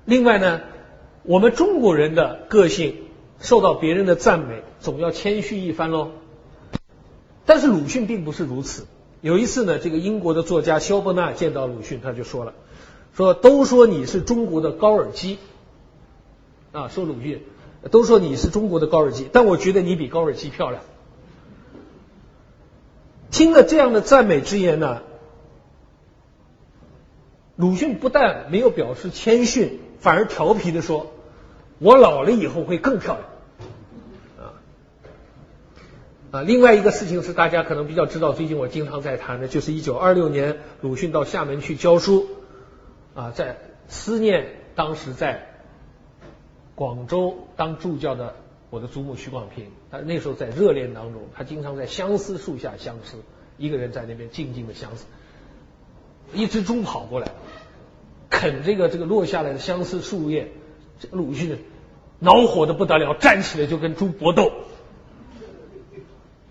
[0.07, 0.63] 另外呢，
[1.25, 2.97] 我们中国人的个性
[3.41, 6.11] 受到别人的赞美，总要谦虚一番喽。
[7.47, 8.87] 但是鲁迅并不是如此。
[9.21, 12.55] 有一次呢，这个英国的作家肖伯纳见到鲁迅，他就说了
[13.17, 15.39] ：“说都说你是中国的高尔基
[16.73, 17.43] 啊，说鲁迅
[17.91, 20.83] 都说你是中国的高尔基，但我觉得你比高尔基漂亮。”
[23.31, 25.03] 听了这样的赞美之言呢，
[27.57, 29.81] 鲁迅不但没有表示谦逊。
[30.01, 31.09] 反而调皮的说
[31.79, 33.29] ：“我老了以后会更漂亮。”
[34.39, 34.55] 啊
[36.31, 36.43] 啊！
[36.43, 42.27] 另外一个事情是大家可能比较知道，最近我经常在谈的，就是一九二六年鲁迅到厦门去教书
[43.15, 43.57] 啊，在
[43.89, 45.47] 思念当时在
[46.75, 48.35] 广州当助教的
[48.71, 49.67] 我的祖母徐广平。
[49.91, 53.17] 他那时候在热恋当中，他经常在相思树下相思，
[53.57, 55.07] 一个人在那边静静的相思。
[56.35, 57.31] 一只猪跑过来。
[58.29, 60.53] 啃这个这个落下来的相思树叶，
[61.01, 61.59] 这个鲁迅
[62.19, 64.51] 恼火的不得了，站起来就跟猪搏斗。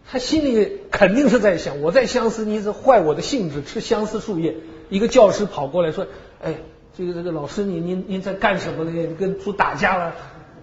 [0.09, 4.55] 他心里肯定是在想：我在相思，你是坏我的兴致，吃相思树叶。
[4.89, 6.07] 一个教师跑过来说
[6.41, 6.55] ：“哎，
[6.97, 8.91] 这个这个老师，您您您在干什么呢？
[8.91, 10.15] 你跟猪打架了？”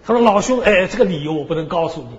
[0.02, 2.16] 他说：“老兄，哎，这个理由我不能告诉你，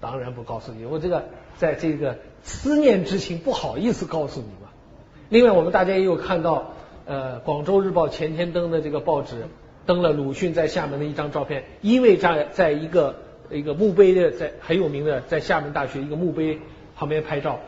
[0.00, 1.24] 当然不告诉你，我这个
[1.56, 4.70] 在这个思念之情，不好意思告诉你嘛。”
[5.30, 6.72] 另外，我们大家也有看到。
[7.06, 9.46] 呃，广州日报前天登的这个报纸
[9.86, 13.16] 登了鲁迅在厦门的一张照片，因为在在一个
[13.50, 16.58] 一个墓碑的在很有名的在厦门大学一个墓碑
[16.96, 17.60] 旁边拍照，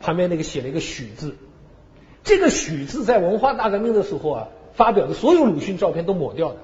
[0.00, 1.36] 旁边那个写了一个许字，
[2.22, 6.56] 这个许字在文化大革命的时候啊，发表的所有鲁迅照片都抹掉的。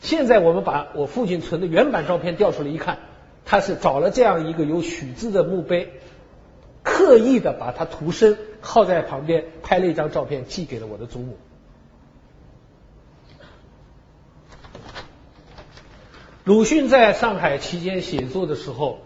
[0.00, 2.98] 现在我们把我父亲存的原版照片调出来一看，
[3.44, 5.90] 他是找了这样一个有许字的墓碑，
[6.82, 11.36] 刻意的把它涂身，靠在旁边拍了一张照片寄给了我的祖母。
[16.44, 18.98] 鲁迅在上海期间写作的时候，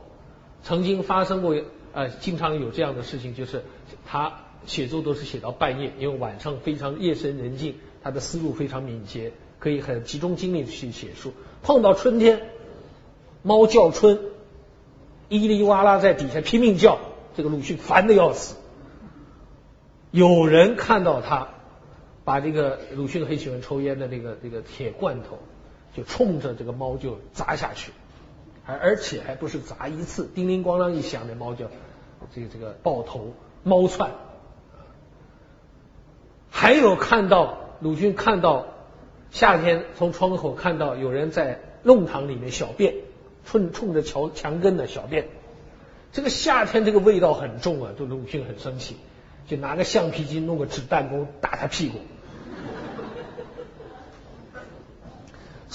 [0.62, 1.55] 曾经发生过
[1.93, 3.62] 呃，经常有这样的事情，就是
[4.07, 11.34] 他写作都是写到半夜，因为晚上非常夜深人静，他的思路非常敏捷，可以很集中精力去写书。
[11.62, 12.41] 碰到春天，
[13.43, 14.18] 猫叫春，
[15.28, 16.99] 伊哩哇啦在底下拼命叫，
[17.37, 18.57] 这个鲁迅烦的要死。
[20.11, 21.49] 有人看到他
[22.24, 25.39] 把这个鲁迅很喜欢抽烟的那个这个铁罐头。
[25.97, 27.90] 就冲着这个猫就砸下去，
[28.66, 31.70] 而而且还不是砸一次，叮铃咣啷一响，那猫就
[32.34, 33.32] 这个这个爆头
[33.62, 34.11] 猫窜。
[36.51, 38.66] 还有看到鲁迅看到
[39.30, 42.94] 夏天从窗口看到有人在弄堂里面小便，
[43.47, 45.28] 冲冲着墙墙根的小便，
[46.12, 48.97] 这个夏天这个味道很重啊，就鲁迅很生气，
[49.47, 52.01] 就拿个橡皮筋弄个纸弹弓打他屁股。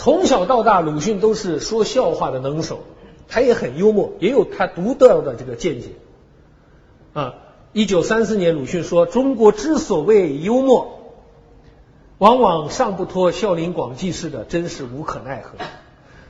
[0.04, 2.80] 从小到大，鲁迅都是说笑话的能手，
[3.28, 5.90] 他也很幽默，也有他独到的这个见解。
[7.14, 7.36] 啊，
[7.72, 11.02] 一九三四年，鲁迅说：“中国之所谓幽默，
[12.18, 15.52] 往往上不脱孝陵广济式的，真是无可奈何。”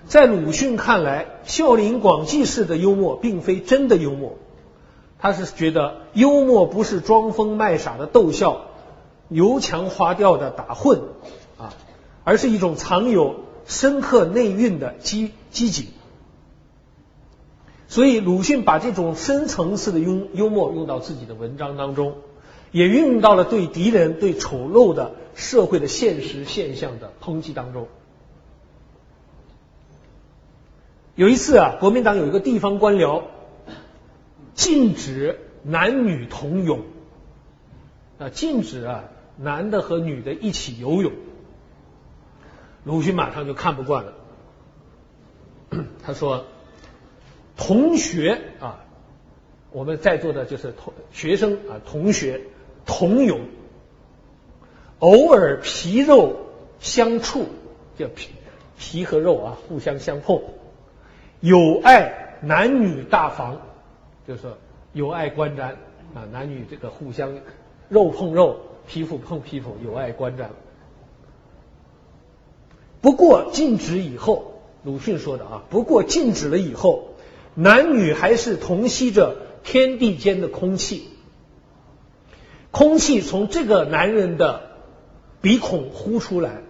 [0.05, 4.33] 在鲁迅看来，孝陵广济式的幽默并非真的幽默，
[5.17, 8.65] 他是觉得幽默不是装疯卖傻的逗笑、
[9.29, 10.99] 油腔滑调的打混
[11.57, 11.71] 啊，
[12.25, 13.35] 而是一种藏有。
[13.65, 15.87] 深刻内蕴的机机警，
[17.87, 22.17] 所以鲁迅把这种深层次的幽幽默用到自己的文章当中，
[22.71, 27.87] 也运用到了对敌人、对丑陋的社会的现实现象的抨击当中。
[31.15, 33.23] 有一次啊，国民党有一个地方官僚
[34.53, 36.81] 禁止男女同泳，
[38.17, 39.03] 啊，禁止啊
[39.37, 41.11] 男的和女的一起游泳。
[42.83, 44.13] 鲁迅马上就看不惯了，
[46.03, 46.45] 他说
[47.55, 48.79] ：“同学啊，
[49.71, 52.41] 我们在座的就是同学生啊，同学
[52.85, 53.39] 同友，
[54.97, 56.37] 偶尔皮肉
[56.79, 57.45] 相触，
[57.97, 58.31] 叫皮
[58.79, 60.41] 皮和肉啊互相相碰，
[61.39, 63.61] 有爱男女大防，
[64.27, 64.57] 就是说
[64.93, 65.75] 有爱观瞻
[66.15, 67.31] 啊，男女这个互相
[67.89, 70.47] 肉碰肉，皮肤碰皮肤，有爱观瞻。”
[73.01, 77.15] 不过禁止以后，鲁迅说的啊，不过禁止了以后，
[77.55, 81.07] 男女还是同吸着天地间的空气，
[82.69, 84.61] 空气从这个男人的
[85.41, 86.61] 鼻孔呼出来，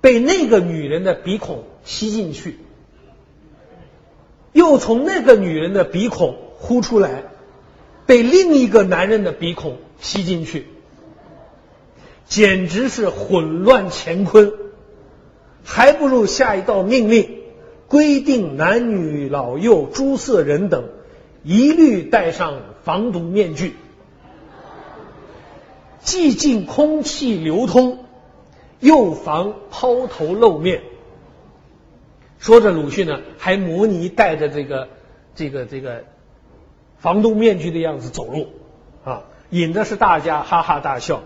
[0.00, 2.58] 被那个女人的鼻孔吸进去，
[4.52, 7.22] 又从那个女人的鼻孔呼出来，
[8.04, 10.66] 被另一个男人的鼻孔吸进去，
[12.26, 14.65] 简直是混乱乾坤。
[15.68, 17.40] 还不如下一道命令，
[17.88, 20.84] 规定男女老幼诸色人等
[21.42, 23.74] 一律戴上防毒面具，
[26.00, 28.04] 既禁空气流通，
[28.78, 30.82] 又防抛头露面。
[32.38, 34.88] 说着，鲁迅呢还模拟戴着这个
[35.34, 36.04] 这个这个
[36.98, 38.48] 防毒面具的样子走路
[39.04, 41.22] 啊，引的是大家哈哈大笑。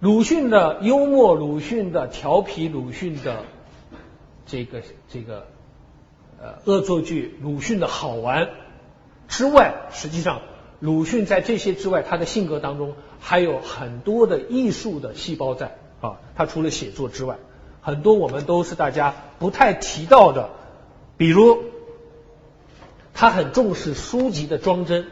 [0.00, 3.44] 鲁迅的幽默，鲁迅的调皮，鲁迅的
[4.46, 4.80] 这个
[5.10, 5.46] 这个
[6.40, 8.48] 呃恶作剧，鲁迅的好玩
[9.28, 10.40] 之外，实际上
[10.78, 16.18] 鲁迅在这些之外，他的性格当中还有很多的艺术的细胞在啊。
[16.34, 17.36] 他除了写作之外，
[17.82, 20.48] 很多我们都是大家不太提到的，
[21.18, 21.62] 比如
[23.12, 25.08] 他很重视书籍的装帧，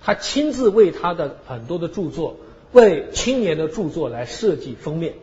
[0.00, 2.38] 他亲自为他的很多的著作。
[2.72, 5.14] 为青年的著作来设计封面，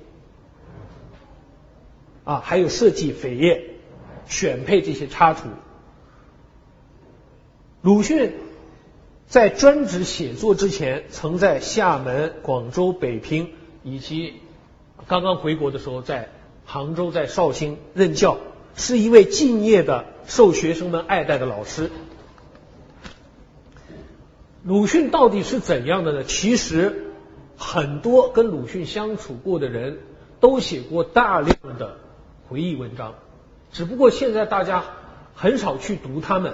[2.26, 3.76] 啊，还有设计扉页、
[4.28, 5.48] 选配这些插图。
[7.82, 8.34] 鲁迅
[9.28, 14.34] 在专职写作之前，曾在厦门、广州、北平以及
[15.08, 16.28] 刚刚回国的时候，在
[16.66, 18.40] 杭州、在绍兴任教，
[18.76, 21.92] 是一位敬业的、受学生们爱戴的老师。
[24.66, 26.24] 鲁迅到底是怎样的呢？
[26.26, 27.06] 其实。
[27.58, 30.00] 很多跟鲁迅相处过的人
[30.40, 31.98] 都写过大量的
[32.48, 33.16] 回忆文章，
[33.72, 34.84] 只不过现在大家
[35.34, 36.54] 很少去读他们。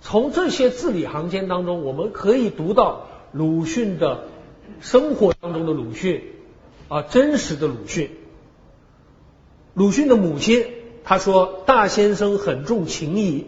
[0.00, 4.24] 从这些字里行间当中，我们可以读到鲁迅的
[4.80, 6.24] 生活当中的鲁迅
[6.88, 8.10] 啊，真实的鲁迅。
[9.74, 10.66] 鲁迅的母亲
[11.04, 13.46] 他说：“大先生很重情义，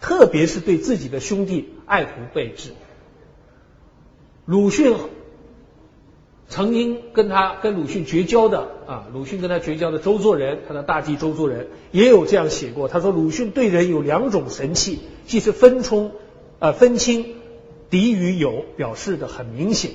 [0.00, 2.70] 特别是对自己的兄弟爱护备至。”
[4.46, 4.96] 鲁迅。
[6.50, 12.88] 曾经跟他跟鲁迅绝交的啊，鲁迅跟他绝交的周作人，他的大弟周作人也有这样写过。
[12.88, 16.12] 他说鲁迅对人有两种神气，既是分冲
[16.58, 17.36] 呃分清
[17.90, 19.90] 敌与友，表示的很明显。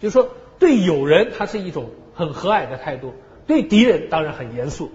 [0.00, 0.28] 就是说
[0.58, 3.14] 对友人他是一种很和蔼的态度，
[3.46, 4.90] 对敌人当然很严肃。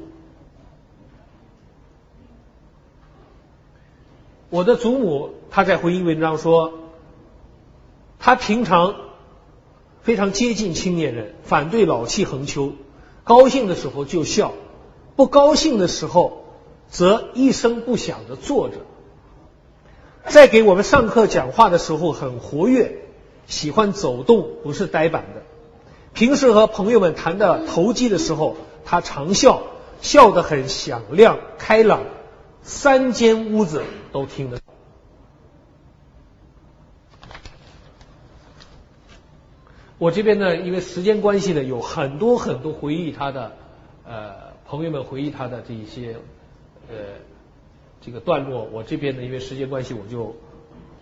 [4.49, 6.73] 我的祖母她在回忆文章说，
[8.19, 9.08] 他平常。
[10.09, 12.73] 非常接近青年人，反对老气横秋。
[13.23, 14.53] 高兴的时候就笑，
[15.15, 16.45] 不高兴的时候
[16.89, 18.77] 则一声不响的坐着。
[20.25, 23.03] 在给我们上课讲话的时候很活跃，
[23.45, 25.43] 喜欢走动，不是呆板的。
[26.15, 28.55] 平时和朋友们谈的投机的时候，
[28.85, 29.61] 他常笑，
[30.01, 32.01] 笑得很响亮开朗，
[32.63, 34.57] 三间屋子都听得。
[39.99, 43.51] 我这边呢，因为时间关系呢，有很多很多回忆他的
[44.07, 44.33] 呃
[44.65, 46.15] 朋友们回忆他的这一些
[46.89, 46.95] 呃
[47.99, 48.63] 这个段落。
[48.71, 50.37] 我这边呢，因为时间关系，我就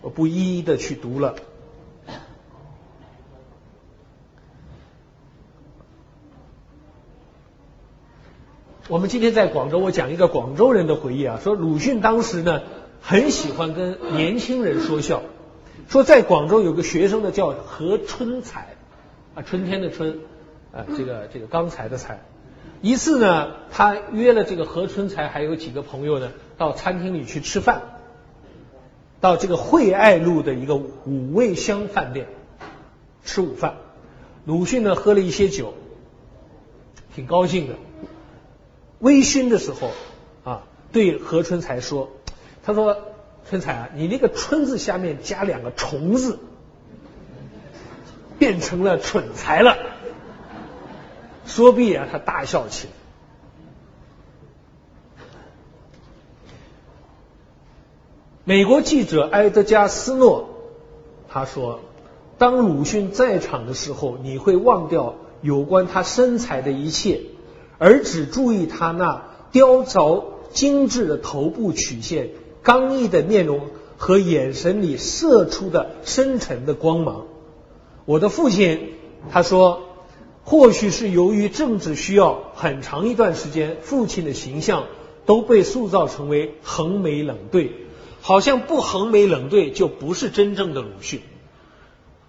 [0.02, 1.36] 我不一一的去读了。
[8.88, 12.62] 我们今天在广州，我讲一个广州人的回忆啊，说鲁迅当时呢
[13.00, 15.22] 很喜欢跟年轻人说笑，
[15.88, 18.74] 说在广州有个学生呢叫何春彩。
[19.42, 20.18] 春天的春，
[20.72, 22.20] 啊，这个这个刚才的才。
[22.80, 27.82] 一次呢，他约了这个何春才还有几个朋友呢，到餐厅里去吃饭，
[29.20, 32.26] 到这个惠爱路的一个五味香饭店
[33.24, 33.74] 吃午饭。
[34.44, 35.74] 鲁迅呢喝了一些酒，
[37.14, 37.74] 挺高兴的。
[39.00, 39.90] 微醺的时候
[40.44, 40.62] 啊，
[40.92, 42.10] 对何春才说
[42.64, 42.96] ：“他说
[43.48, 46.38] 春才啊，你那个春字下面加两个虫字。”
[48.38, 49.76] 变成了蠢材了，
[51.44, 52.92] 说毕啊，他大笑起来。
[58.44, 60.48] 美国记者埃德加斯诺
[61.28, 61.80] 他说
[62.38, 67.20] ：“当鲁迅在场的时候，你会忘掉有关他身材的一切，
[67.76, 72.30] 而只注意他那雕凿精致的头部曲线、
[72.62, 73.68] 刚毅的面容
[73.98, 77.26] 和眼神里射出的深沉的光芒。”
[78.08, 78.94] 我的父亲
[79.30, 79.82] 他说，
[80.42, 84.86] 或许是由于政治需要，很长一段时间，父亲的形象
[85.26, 87.70] 都被塑造成为横眉冷对，
[88.22, 91.20] 好像不横眉冷对就不是真正的鲁迅。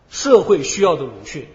[0.09, 1.47] 社会需要的鲁迅，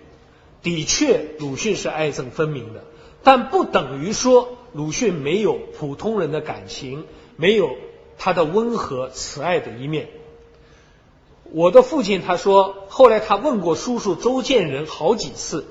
[0.63, 2.85] 的确，鲁迅是爱憎分明的，
[3.23, 7.05] 但不等于说鲁迅没有普通人的感情，
[7.37, 7.77] 没有
[8.17, 10.09] 他的温和慈爱的一面。
[11.53, 15.67] 我的父亲他说，后来他问过叔叔周建人好几次，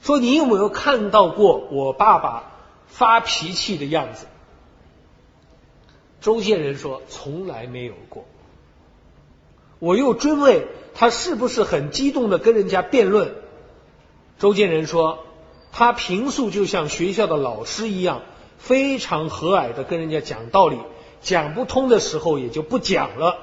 [0.00, 2.52] 说你有没有看到过我爸爸
[2.86, 4.26] 发脾气的样子？
[6.20, 8.24] 周建人说从来没有过。
[9.78, 13.34] 我又追问他是不是很激动的跟人家辩论？
[14.38, 15.24] 周建人说
[15.72, 18.22] 他平素就像学校的老师一样，
[18.58, 20.78] 非常和蔼的跟人家讲道理，
[21.20, 23.38] 讲不通的时候也就不讲了。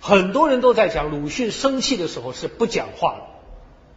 [0.00, 3.22] 很多人都在讲鲁迅生气的时候是不讲话的，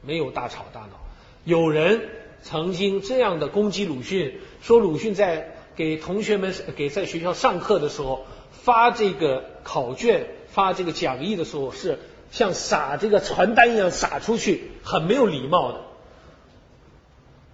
[0.02, 1.00] 没有大吵大闹。
[1.44, 2.10] 有人
[2.42, 12.00] 曾经这样的攻击鲁迅，说鲁迅在给同学们 给在学校上课的时候发这个考卷、发这个讲义的时候，是
[12.32, 15.82] 像撒这个传单一样撒出去，很没有礼貌的。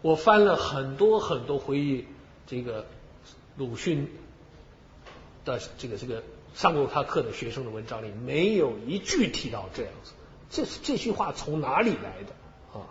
[0.02, 2.06] 我翻了很多很多回忆
[2.48, 2.86] 这个
[3.58, 4.08] 鲁迅
[5.44, 6.24] 的这个这个。
[6.56, 10.14] 上过他课的学生的文章里没有一句提到这样子，
[10.50, 12.88] 这是这句话从哪里来的啊？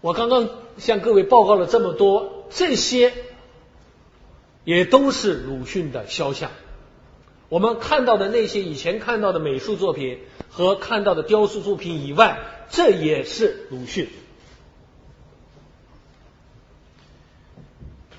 [0.00, 3.12] 我刚刚向各位报告了这么多，这些
[4.64, 6.50] 也都是鲁迅的肖像。
[7.48, 12.38] 我们看到的那些以前看到的美术作品和看到的雕塑作品以外，
[12.68, 14.08] 这也是鲁迅。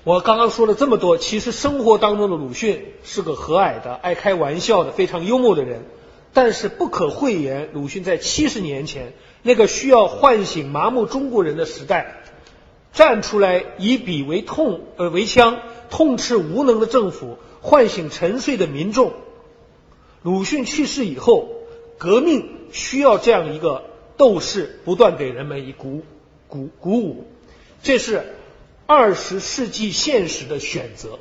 [0.02, 5.84] 我刚刚说了这么多，其实生活当中的鲁迅是个和蔼的、爱开玩笑的、非常幽默的人。
[6.32, 12.22] 但是不可讳言，鲁迅在七十年前那个需要唤醒麻木中国人的时代，
[12.92, 15.58] 站出来以笔为痛呃为枪，
[15.90, 19.12] 痛斥无能的政府，唤醒沉睡的民众。
[20.22, 21.48] 鲁迅去世以后，
[21.98, 23.82] 革命需要这样一个
[24.16, 26.02] 斗士，不断给人们以鼓
[26.46, 27.26] 鼓鼓舞。
[27.82, 28.22] 这是
[28.92, 31.20] 二十世纪现实的选择。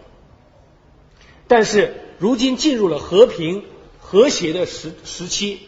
[1.48, 3.64] 但是如今进入了和平
[4.00, 5.60] 和谐的时时期，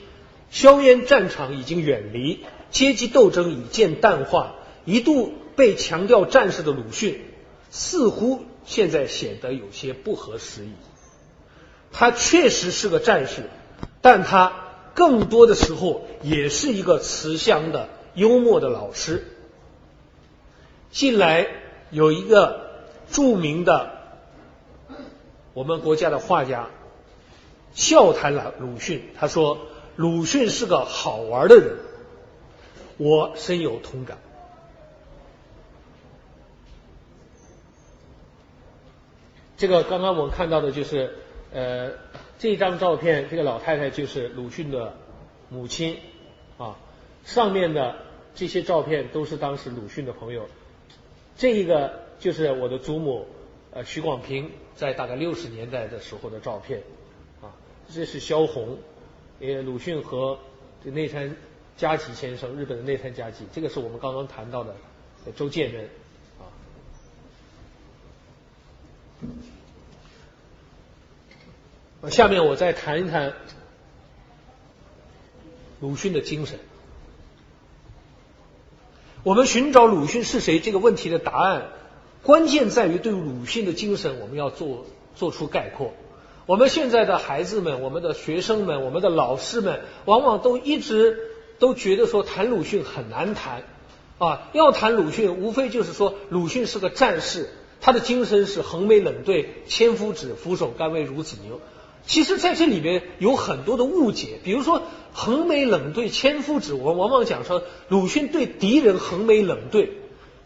[0.49, 4.55] 硝烟战场已经远离，阶级斗争已渐淡化。
[4.83, 7.21] 一度被强调战士的鲁迅，
[7.69, 10.71] 似乎现在显得有些不合时宜。
[11.91, 13.43] 他确实是个战士，
[14.01, 14.53] 但他
[14.95, 19.23] 更多的时候也是一个慈祥的、幽默的老师。
[20.89, 21.47] 近来
[21.91, 22.71] 有一个
[23.09, 23.91] 著名的
[25.53, 26.69] 我们国家的画家
[27.73, 29.57] 笑谈了鲁迅，他说
[29.95, 31.77] ：“鲁迅是个好玩的人。”
[32.97, 34.17] 我深有同感。
[39.57, 41.15] 这个刚刚我们看到的就是，
[41.53, 41.91] 呃，
[42.39, 44.95] 这张照片，这个老太太就是鲁迅的
[45.49, 45.97] 母亲
[46.57, 46.77] 啊。
[47.25, 47.95] 上面的
[48.33, 50.47] 这些照片都是当时鲁迅的朋友。
[51.41, 53.25] 这一个就是我的祖母，
[53.71, 56.83] 呃，徐广平在大概六十年代的时候的照片
[57.41, 57.49] 啊。
[57.91, 58.77] 这是萧红，
[59.39, 60.37] 呃，鲁迅和
[60.83, 61.35] 内山
[61.77, 63.47] 嘉吉先生，日本的内山嘉吉。
[63.51, 64.75] 这个是我们刚刚谈到的
[65.35, 65.89] 周建人。
[72.01, 73.33] 啊下面我再谈一谈
[75.79, 76.59] 鲁迅的精神。
[79.23, 81.67] 我们寻找鲁迅是谁这个问题的答案，
[82.23, 85.93] 关键在于对鲁迅的精神，我们要做做出概括。
[86.47, 91.19] 我们现在的孩子们、我们的学生们、我们的老师们，往往都一直
[91.59, 93.61] 都觉得说谈鲁迅很难谈
[94.17, 94.49] 啊。
[94.53, 97.47] 要谈鲁迅，无非就是说鲁迅是个战士。
[97.79, 101.61] 他的精神是横眉冷对、千夫指、俯首甘为孺子牛。
[102.05, 104.39] 其实，在这里面有很多的误解。
[104.43, 104.83] 比如说，
[105.13, 109.93] 横眉冷对、千夫指，我们往往讲说鲁迅对敌人横眉冷对。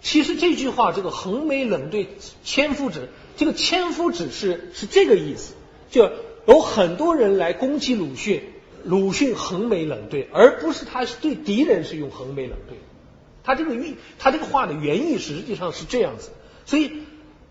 [0.02, 2.08] 其实这句话，这个横眉冷对、
[2.44, 5.56] 千夫指，这个千夫指是是这个意思，
[5.90, 6.12] 就
[6.46, 8.44] 有很多人来攻击鲁迅，
[8.84, 12.78] 鲁迅横眉冷对，而不是他是对敌人是用横眉冷对。
[13.44, 16.30] 他这个意，他这个话的原意实际上是这样子，
[16.66, 16.92] 所以。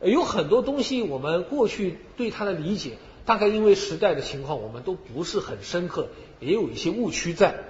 [0.02, 6.08] 有很多东西，我们过去对他的理解，大概因为时代的情况，我们都不是很深刻，
[6.40, 7.64] 也有一些误区在。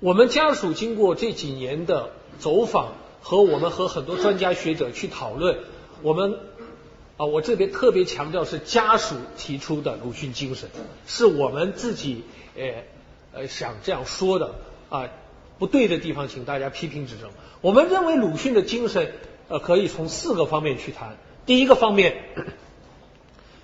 [0.00, 5.58] 我们家属经过这几年的走访，和我们和很多专家学者去讨论，
[6.02, 6.38] 我们
[7.16, 10.68] 啊，我这边特别强调是家属提出的鲁迅精神，
[11.06, 12.24] 是我们自己
[12.56, 12.84] 呃
[13.32, 14.54] 呃想这样说的
[14.90, 15.08] 啊，
[15.58, 17.30] 不对的地方，请大家批评指正。
[17.60, 19.12] 我们认为鲁迅的精神。
[19.48, 21.18] 呃，可以从四个方面去谈。
[21.44, 22.24] 第一个方面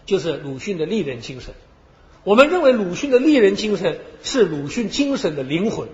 [0.08, 1.52] 就是鲁迅的立人精神。
[2.24, 5.86] 我们认为鲁迅的立人精神是鲁迅精神的灵魂。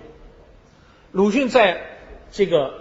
[1.11, 1.81] 鲁迅在
[2.31, 2.75] 这个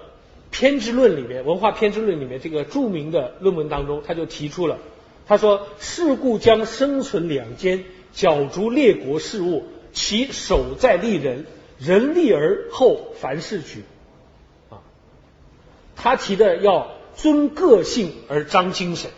[0.53, 4.79] 偏执论里面，文化偏执论里面这个著名的论文当中，他就提出了，
[5.27, 7.83] 他说：“是故将生存两间，
[8.13, 11.47] 角逐列国事务，其首在立人，
[11.81, 13.83] 人立而后凡事举。”
[14.71, 14.79] 啊，
[15.97, 16.95] 他提的要。
[17.17, 19.09] 尊个性而彰精神。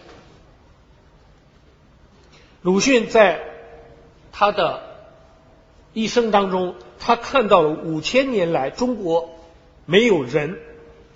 [2.66, 3.44] 鲁迅在
[4.32, 4.82] 他的
[5.92, 9.30] 一生当中，他看到了五千年来中国
[9.84, 10.58] 没有人，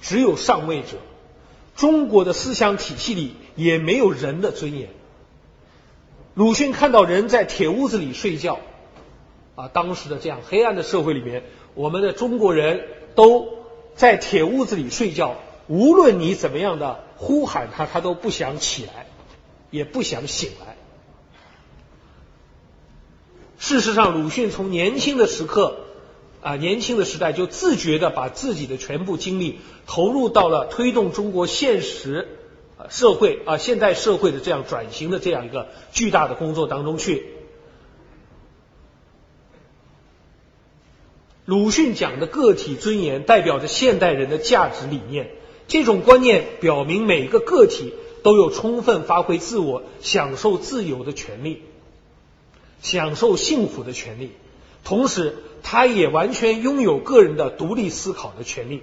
[0.01, 0.99] 只有上位者。
[1.75, 4.91] 中国的思想体系里也没有人的尊严。
[6.35, 8.61] 鲁迅看到人在铁屋子里睡觉，
[9.57, 11.43] 啊，当时的这样黑暗的社会里面，
[11.75, 12.87] 我们的中国人
[13.17, 13.49] 都
[13.97, 15.35] 在铁屋子里睡觉。
[15.67, 19.07] 无论你怎么样的呼喊他，他都不想起来，
[19.73, 20.77] 也不想醒来。
[23.61, 25.77] 事实上，鲁迅从年轻的时刻
[26.41, 32.27] 啊，年轻的时代就自觉的把自己的全部精力投入到了推动中国现实
[32.89, 37.27] 社会啊现代社会的这样转型的这样一个巨大的工作当中去。
[41.45, 45.33] 鲁迅讲的个体尊严，代表着现代人的价值理念。
[45.69, 47.93] 这种观念表明，每个个体
[48.23, 51.63] 都有充分发挥自我、享受自由的权利，
[52.81, 54.33] 享受幸福的权利。
[54.85, 58.83] 同时，他也完全拥有个人的独立思考的权利。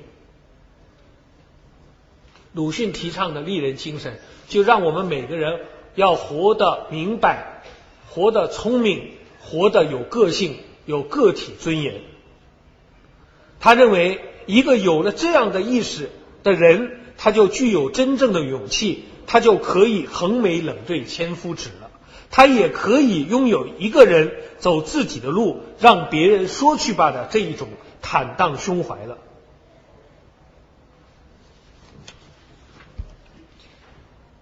[2.54, 5.60] 鲁迅提倡的立人精神，就让我们每个人
[5.96, 7.64] 要活得明白，
[8.10, 12.02] 活得聪明，活得有个性，有个体尊严。
[13.60, 16.10] 他认为，一个有了这样的意识。
[16.44, 21.87] 的人，他就具有真正的勇气，他就可以横眉冷对千夫指了。
[22.30, 27.70] 他也可以拥有一个人走自己的路，让别人说去吧的这一种
[28.02, 29.18] 坦荡胸怀了。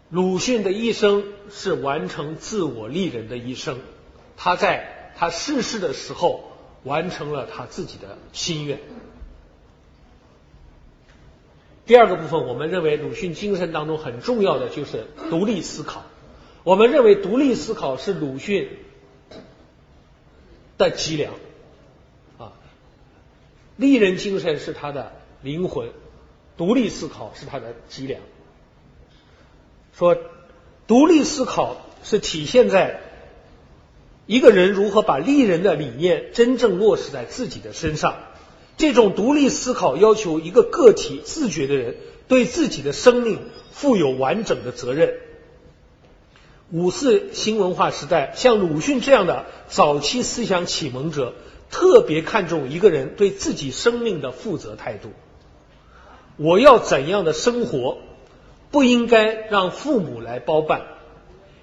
[0.10, 3.80] 鲁迅的一生是完成自我立人的一生，
[4.38, 6.52] 他在他逝世的时候
[6.84, 8.80] 完成了他自己的心愿。
[11.86, 16.04] 第二个部分，我们认为鲁迅精神当中很重要的就是独立思考。
[16.66, 18.68] 我们认为独立思考是鲁迅
[20.80, 21.34] 的脊梁，
[22.40, 22.54] 啊，
[23.78, 25.12] 立人精神是他的
[25.44, 25.92] 灵魂，
[26.58, 28.20] 独立思考是他的脊梁。
[29.96, 30.18] 说
[30.88, 33.00] 独立思考是体现在
[34.26, 38.18] 一个人如何把立人的理念真正落实在自己的身上。
[38.76, 41.96] 这种独立思考要求一个个体自觉的人
[42.28, 43.40] 对自己的生命
[43.72, 45.14] 负有完整的责任。
[46.72, 51.34] 五四新文化时代，像鲁迅这样的早期思想启蒙者，
[51.70, 55.10] 特别看重一个人对自己生命的负责态度。
[56.38, 58.00] 我要怎样的生活，
[58.72, 60.82] 不应该让父母来包办，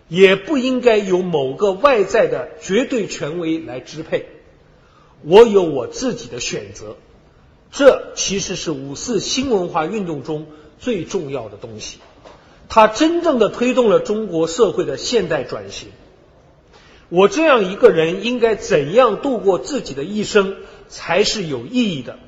[0.08, 4.26] 也不应该由某个外在的绝对权威来支配。
[5.24, 6.96] 我有我自己的选择，
[7.72, 10.46] 这其实是五四新文化运动中
[10.78, 11.98] 最重要的东西。
[12.74, 15.90] 它真正的推动了中国社会的现代转型。
[17.10, 20.56] 我这样一个人应该怎样度过自己的一生
[20.88, 22.18] 才是有意义的？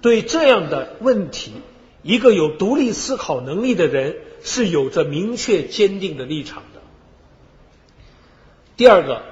[0.00, 1.52] 对这样的问题，
[2.02, 6.80] 一个有独立思考能力的人是有着明确坚定的立场的。
[8.76, 9.22] 第二个，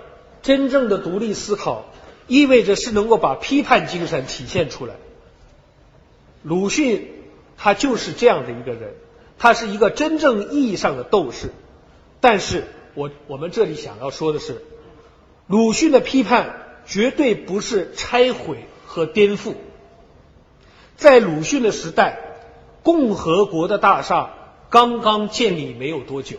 [0.41, 1.93] 真正的独立思考
[2.29, 4.95] 意味着是能够把批判精神体现出来。
[6.45, 7.09] 鲁迅
[7.57, 8.95] 他就是这样的一个人。
[9.41, 11.49] 他是一个真正意义上的斗士，
[12.21, 14.63] 但是我我们这里想要说的是，
[15.47, 19.55] 鲁迅的批判绝对不是拆毁和颠覆。
[20.99, 22.19] 在鲁迅的时代，
[22.83, 24.35] 共和国的大厦
[24.69, 26.37] 刚刚建立没有多久，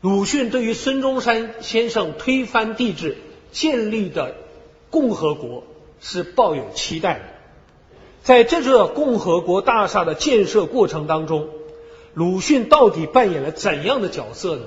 [0.00, 3.18] 鲁迅对于孙中山先生推翻帝制
[3.52, 4.36] 建立的
[4.88, 5.64] 共和国
[6.00, 7.24] 是抱有期待的。
[8.22, 11.48] 在这座共和国大厦的建设过程当中，
[12.12, 14.62] 鲁迅到底扮演了怎样的角色呢？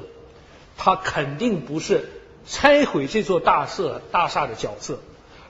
[0.76, 2.10] 他肯定不是
[2.48, 5.00] 拆毁这座大厦大厦的角色，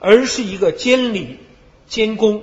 [0.00, 1.38] 而是一个监理
[1.86, 2.42] 监工。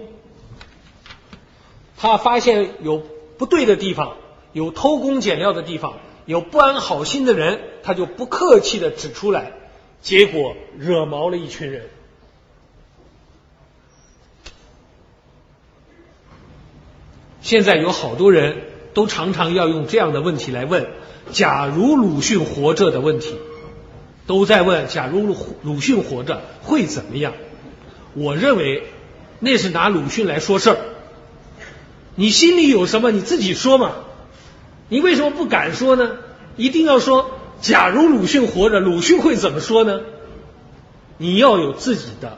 [1.96, 3.04] 他发现有
[3.38, 4.18] 不对的地方，
[4.54, 9.52] 有偷工减料的地方，有不安好心的人，他就不客气的指出来，
[10.02, 11.88] 结果惹毛了一群人。
[17.42, 18.62] 现在有好多人
[18.94, 20.88] 都常常要用这样的问题来问：
[21.32, 23.36] 假如鲁迅活着的问题，
[24.28, 27.34] 都在问：假如鲁鲁迅活着会怎么样？
[28.14, 28.84] 我认为
[29.40, 30.78] 那是拿鲁迅来说事儿。
[32.14, 33.94] 你心里有什么你自己说嘛？
[34.90, 36.18] 你为什么不敢说呢？
[36.58, 40.02] 一定要说：假如鲁迅活着，鲁迅会怎么说呢？
[41.18, 42.38] 你要有自己的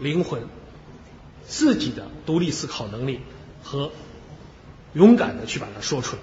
[0.00, 0.42] 灵魂，
[1.44, 3.20] 自己的独立思考能力
[3.64, 3.90] 和。
[4.94, 6.22] 勇敢的去把它说出来，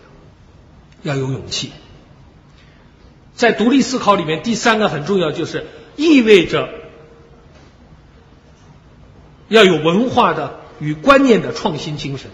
[1.03, 1.71] 要有勇气。
[3.35, 5.65] 在独立思考里面，第三个很重要，就是
[5.95, 6.69] 意味着
[9.49, 12.29] 要有文化的与观念的创新精神。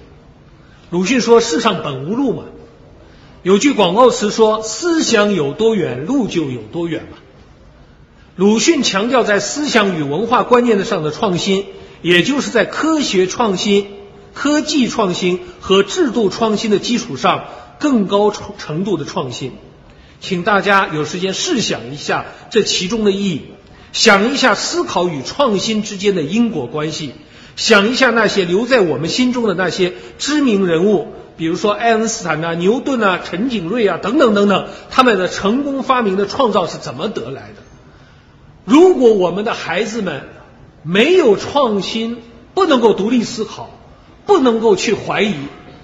[0.90, 2.44] 鲁迅说：“世上本无路嘛。”
[3.44, 7.18] 有句广告词说：“思想有多远，路就有多远嘛。”
[8.36, 11.66] 鲁迅强调在思想与文化观念的上的创新，
[12.02, 13.97] 也就是在科学创新。
[14.38, 17.46] 科技创新和制度创新的基础上，
[17.80, 19.54] 更高程度的创新，
[20.22, 23.42] 请大家有时间试想一下这其中的意义，
[23.94, 27.14] 想一下思考与创新之间的因果关系，
[27.56, 37.64] 想一下那些留在我们心中的那些知名人物，比如说爱因斯坦呐、牛顿啊、陈景润啊等等等等，他们的成功发明的创造是怎么得来的？
[38.66, 40.30] 如果我们的孩子们
[40.84, 42.20] 没有创新，
[42.54, 43.72] 不能够独立思考。
[44.28, 45.34] 不能够去怀疑，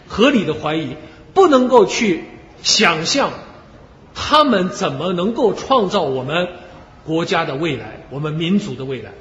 [0.08, 0.98] 合理的怀疑，
[1.34, 2.26] 不能够去
[2.62, 3.32] 想象，
[4.14, 6.50] 他们怎么能够创造我们
[7.06, 9.12] 国家的未来，我们民族的未来？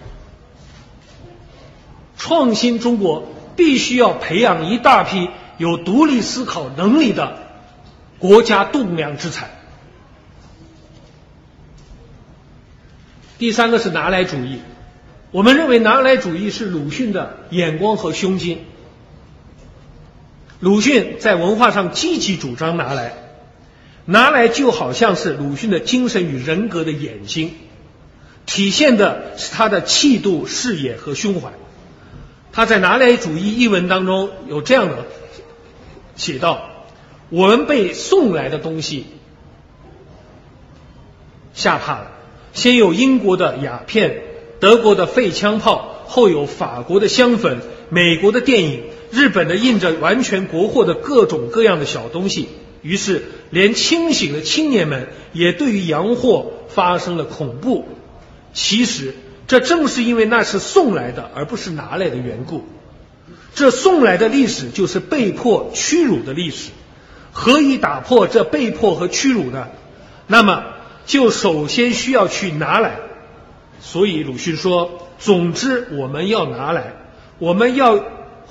[2.18, 3.24] 创新中国
[3.56, 7.38] 必须要培养一大批有独立思考能力的
[8.18, 9.50] 国家栋梁之才。
[13.38, 14.60] 第三个是拿来主义，
[15.32, 18.64] 我们认为拿来主义是鲁迅的眼光和胸襟。
[20.62, 23.14] 鲁迅在文化上积极主张拿来，
[24.04, 27.52] 拿来就好像是鲁迅的精神与人格的眼睛，
[28.46, 31.50] 体现的是他的气度、视野和胸怀。
[32.52, 35.04] 他在《拿来主义》一文当中有这样的
[36.14, 36.70] 写道
[37.28, 39.06] ：“我们被送来的东西
[41.54, 42.12] 吓怕了，
[42.52, 44.22] 先有英国的鸦片，
[44.60, 47.58] 德国的废枪炮，后有法国的香粉，
[47.88, 52.48] 美国的电影。”日本的印着完全国货的各种各样的小东西，
[52.80, 57.86] 于是连清醒的青年们也对于洋货发生了恐怖。
[58.54, 59.14] 其实
[59.46, 62.64] 这正是因为那是送来的，而不是拿来的缘故。
[63.54, 66.70] 这送来的历史就是被迫屈辱的历史。
[67.32, 69.68] 何以打破这被迫和屈辱呢？
[70.26, 70.64] 那么
[71.04, 72.96] 就首先需要去拿来。
[73.78, 76.94] 所以鲁迅说：“总之我们要拿来，
[77.38, 78.02] 我们要。”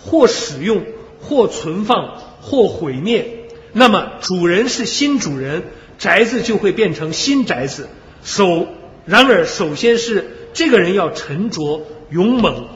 [0.04, 0.84] 或使用，
[1.20, 3.46] 或存放，或毁灭。
[3.74, 5.64] 那么主人是新主人，
[5.98, 7.88] 宅子就会变成新宅子。
[8.24, 8.68] 首
[9.06, 12.68] 然而，首先是这个人要沉着、勇猛、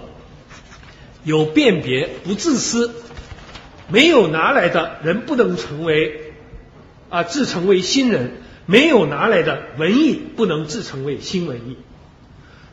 [1.23, 2.91] 有辨别、不自私。
[3.87, 6.33] 没有拿来的人不能成为
[7.09, 8.29] 啊，自成为新人；
[8.65, 11.77] 没有拿来的文艺不能自成为新文艺。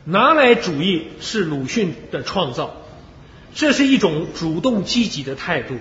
[0.05, 2.82] 拿来主义是鲁迅的创造。
[3.55, 5.77] 这是一种主动积极的态度，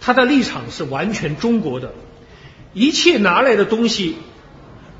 [0.00, 1.94] 他的立场是完全中国的，
[2.74, 4.16] 一切拿来的东西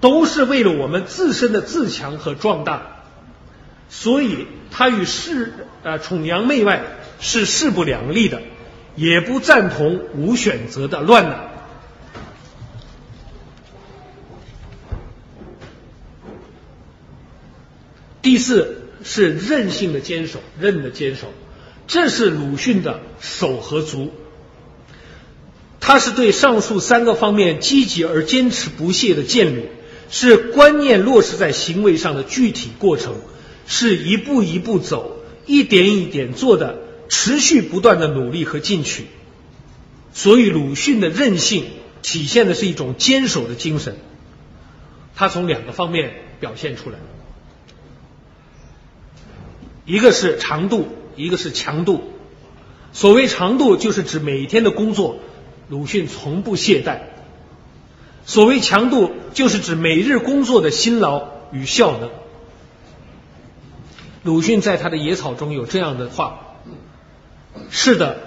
[0.01, 3.05] 都是为了我们自身的自强和壮大，
[3.91, 5.53] 所以他与世
[5.83, 6.83] 呃崇洋媚外
[7.21, 8.43] 是势不两立的，
[8.97, 11.49] 也不赞同无选择的乱来。
[18.23, 21.33] 第四是韧性的坚守，韧的坚守。
[21.89, 24.13] 这是鲁迅的手和足，
[25.81, 29.65] 他是对上述三个方面积极而坚持不懈的建立，
[30.11, 33.15] 是观念落实在行为上的具体过程，
[33.67, 36.79] 是一步一步走、一点一点做的
[37.09, 39.07] 持续不断的努力和进取。
[40.13, 41.65] 所以，鲁迅的韧性
[42.03, 43.97] 体现的是一种坚守的精神，
[45.17, 46.99] 他从两个方面表现出来，
[49.87, 50.87] 一个是长度。
[51.19, 52.01] 一个是强度，
[52.93, 55.19] 所谓长度就是指每天的工作，
[55.69, 57.01] 鲁迅从不懈怠；
[58.25, 62.11] 所谓强度就是指每日工作的辛劳与效能。
[64.23, 66.57] 鲁迅在他的《野草》中有这样的话
[67.69, 68.19] ：“是的，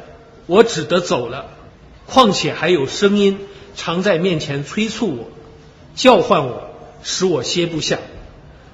[0.45, 1.51] 我只得走了，
[2.07, 3.39] 况且还有声音
[3.75, 5.25] 常在面前催促我，
[5.95, 6.69] 叫唤我，
[7.03, 7.99] 使我歇不下。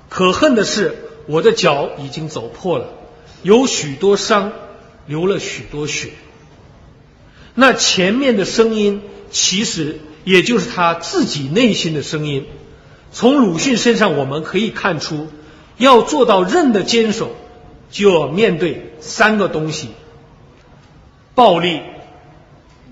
[0.09, 0.95] 可恨的是，
[1.27, 2.87] 我的脚已经走破了。”
[3.43, 4.51] 有许多伤，
[5.05, 6.09] 流了许多血。
[7.55, 12.45] 那前面的声音，其实也就是他自己内心的声音。
[13.11, 15.27] 从鲁迅身上，我们可以看出，
[15.77, 17.35] 要做到韧的坚守，
[17.89, 19.89] 就要面对三个东西：
[21.33, 21.81] 暴力、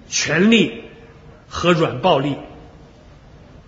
[0.09, 0.83] 权力
[1.49, 2.37] 和软暴力。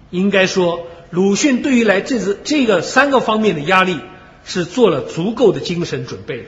[0.10, 4.00] 应该说，鲁迅对于来这次这个三个方面的压力，
[4.46, 6.46] 是做了足够的精神准备的。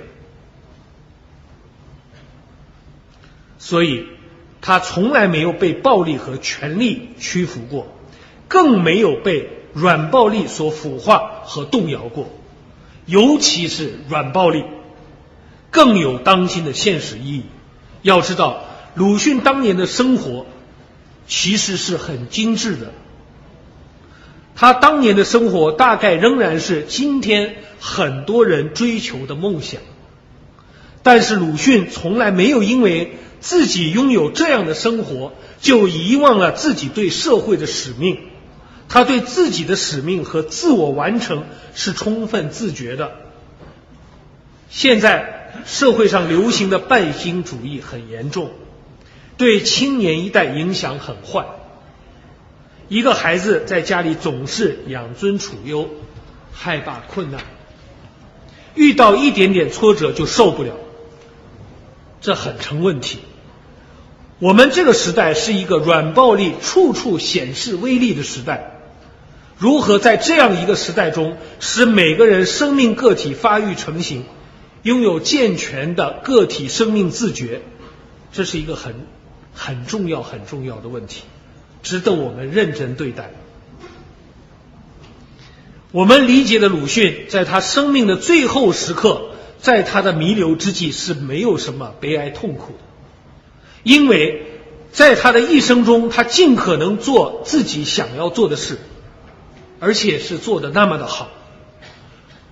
[3.62, 4.06] 所以，
[4.62, 7.88] 他从来没有被暴力和权力屈服过，
[8.48, 12.30] 更没有被软暴力所腐化和动摇过。
[13.06, 14.64] 尤其是软暴力，
[15.72, 17.44] 更有当今的现实意义。
[18.02, 18.64] 要知道，
[18.96, 20.46] 鲁迅当年的生活
[21.28, 22.94] 其实是很精致的。
[24.56, 29.82] 他当年的生活大概仍然是今天很多人追求的梦想，
[31.04, 33.18] 但是鲁迅从来没有因为。
[33.40, 38.20] 自己拥有这样的生活，就遗忘了自己对社会的使命。
[38.88, 41.44] 他对自己的使命和自我完成
[41.76, 43.12] 是充分自觉的。
[44.70, 48.52] 现在社会上流行的拜金主义很严重，
[49.38, 51.46] 对青年一代影响很坏。
[52.88, 55.88] 一个孩子在家里总是养尊处优，
[56.52, 57.42] 害怕困难，
[58.74, 60.74] 遇到一点点挫折就受不了，
[62.22, 63.20] 这很成问题。
[64.40, 68.80] 我们这个时代是一个软暴力处处显示威力的时代，
[69.58, 74.24] 如何在这样一个时代中使每个人生命个体发育成型，
[74.84, 77.62] 拥有健全的个体生命自觉，
[78.32, 78.96] 这是一个很
[79.54, 81.24] 很重要很重要的问题，
[81.84, 83.32] 值得我们认真对待。
[85.92, 92.89] 我们理解的鲁迅，在他生命的最后时刻，在他的弥留之际，是没有什么悲哀痛苦的。
[93.84, 94.46] 因为
[94.92, 98.80] 在他的一生中，他尽可能做自己想要做的事，
[99.80, 101.30] 而且是做的那么的好。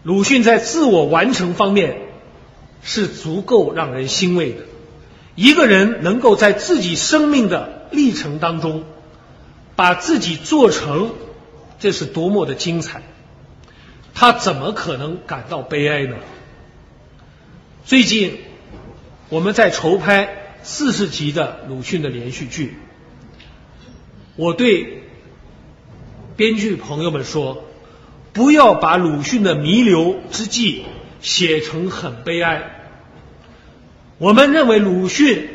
[0.03, 1.97] 鲁迅在自我完成方面
[2.81, 4.59] 是足够让人欣慰的。
[5.35, 8.85] 一个人能够在自己生命的历程当中
[9.75, 11.11] 把自己做成，
[11.79, 13.03] 这是多么的精彩！
[14.13, 16.15] 他怎么可能感到悲哀呢？
[17.85, 18.37] 最近
[19.29, 20.36] 我们在筹拍。
[20.69, 22.75] 四十集的鲁迅的连续剧，
[24.35, 25.01] 我对
[26.35, 27.63] 编剧朋友们说：
[28.33, 30.83] 不要把鲁迅的弥留之际
[31.21, 32.89] 写成很悲哀。
[34.17, 35.47] 我们认为鲁迅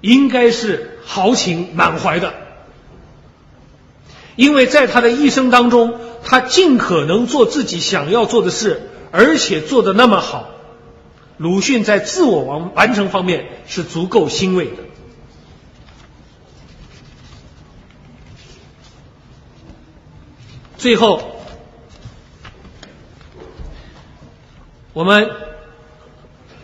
[0.00, 2.34] 应该是豪情满怀的，
[4.36, 10.53] 因为在他的一生当中，他尽可能做自己想要做的事，而且做的那么好。
[11.36, 14.84] 鲁迅在自我完完成方面是足够欣慰的。
[20.78, 21.40] 最后，
[24.92, 25.30] 我们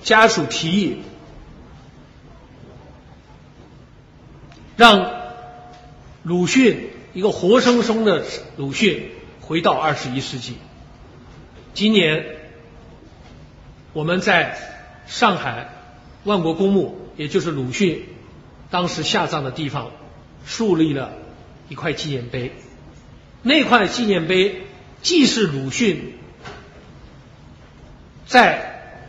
[0.05, 1.03] 家属提议，
[4.77, 5.11] 让
[6.23, 8.25] 鲁迅一个活生生的
[8.57, 9.11] 鲁迅
[9.41, 10.59] 回到二十一世纪。
[11.75, 12.40] 今年。
[13.93, 14.57] 我们在
[15.09, 15.69] 上海
[16.23, 18.05] 万国公墓，也就是鲁迅
[18.71, 19.91] 当时下葬的地方，
[20.47, 21.11] 树立了
[21.69, 22.53] 一块纪念碑。
[23.43, 24.63] 那块纪念碑
[25.03, 26.15] 既是鲁迅
[28.27, 29.01] 在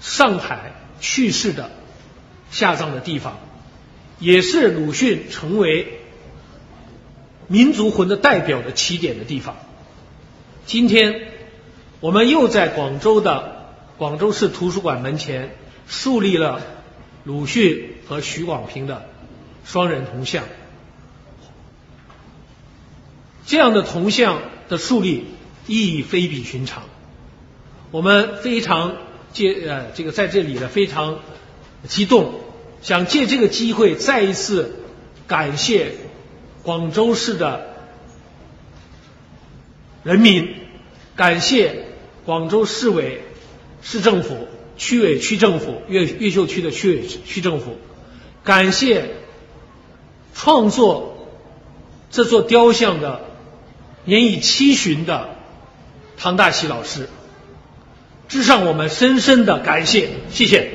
[0.00, 1.70] 上海去世的
[2.50, 3.38] 下葬的地方，
[4.18, 6.00] 也是鲁迅成为
[7.46, 9.56] 民族魂的代表的起点的地方。
[10.64, 11.28] 今天
[12.00, 13.53] 我们又在广州的。
[13.96, 15.54] 广州市图书馆门前
[15.86, 16.60] 树立了
[17.22, 19.08] 鲁迅和许广平的
[19.64, 20.44] 双人铜像，
[23.46, 25.26] 这样的铜像的树立
[25.68, 26.82] 意义非比寻常。
[27.92, 28.96] 我们非常
[29.32, 31.20] 借呃这个在这里呢非常
[31.86, 32.40] 激动，
[32.82, 34.80] 想借这个机会再一次
[35.28, 35.92] 感谢
[36.64, 37.76] 广州市的
[40.02, 40.56] 人民，
[41.14, 41.86] 感谢
[42.24, 43.22] 广州市委。
[43.84, 47.76] 市政府、区委、区政府、越越秀区的区委、区政府，
[48.42, 49.10] 感谢
[50.34, 51.28] 创作
[52.10, 53.20] 这座雕像的
[54.04, 55.36] 年已七旬的
[56.16, 57.08] 唐大喜老师，
[58.28, 60.73] 致上我们深深的感谢，谢谢。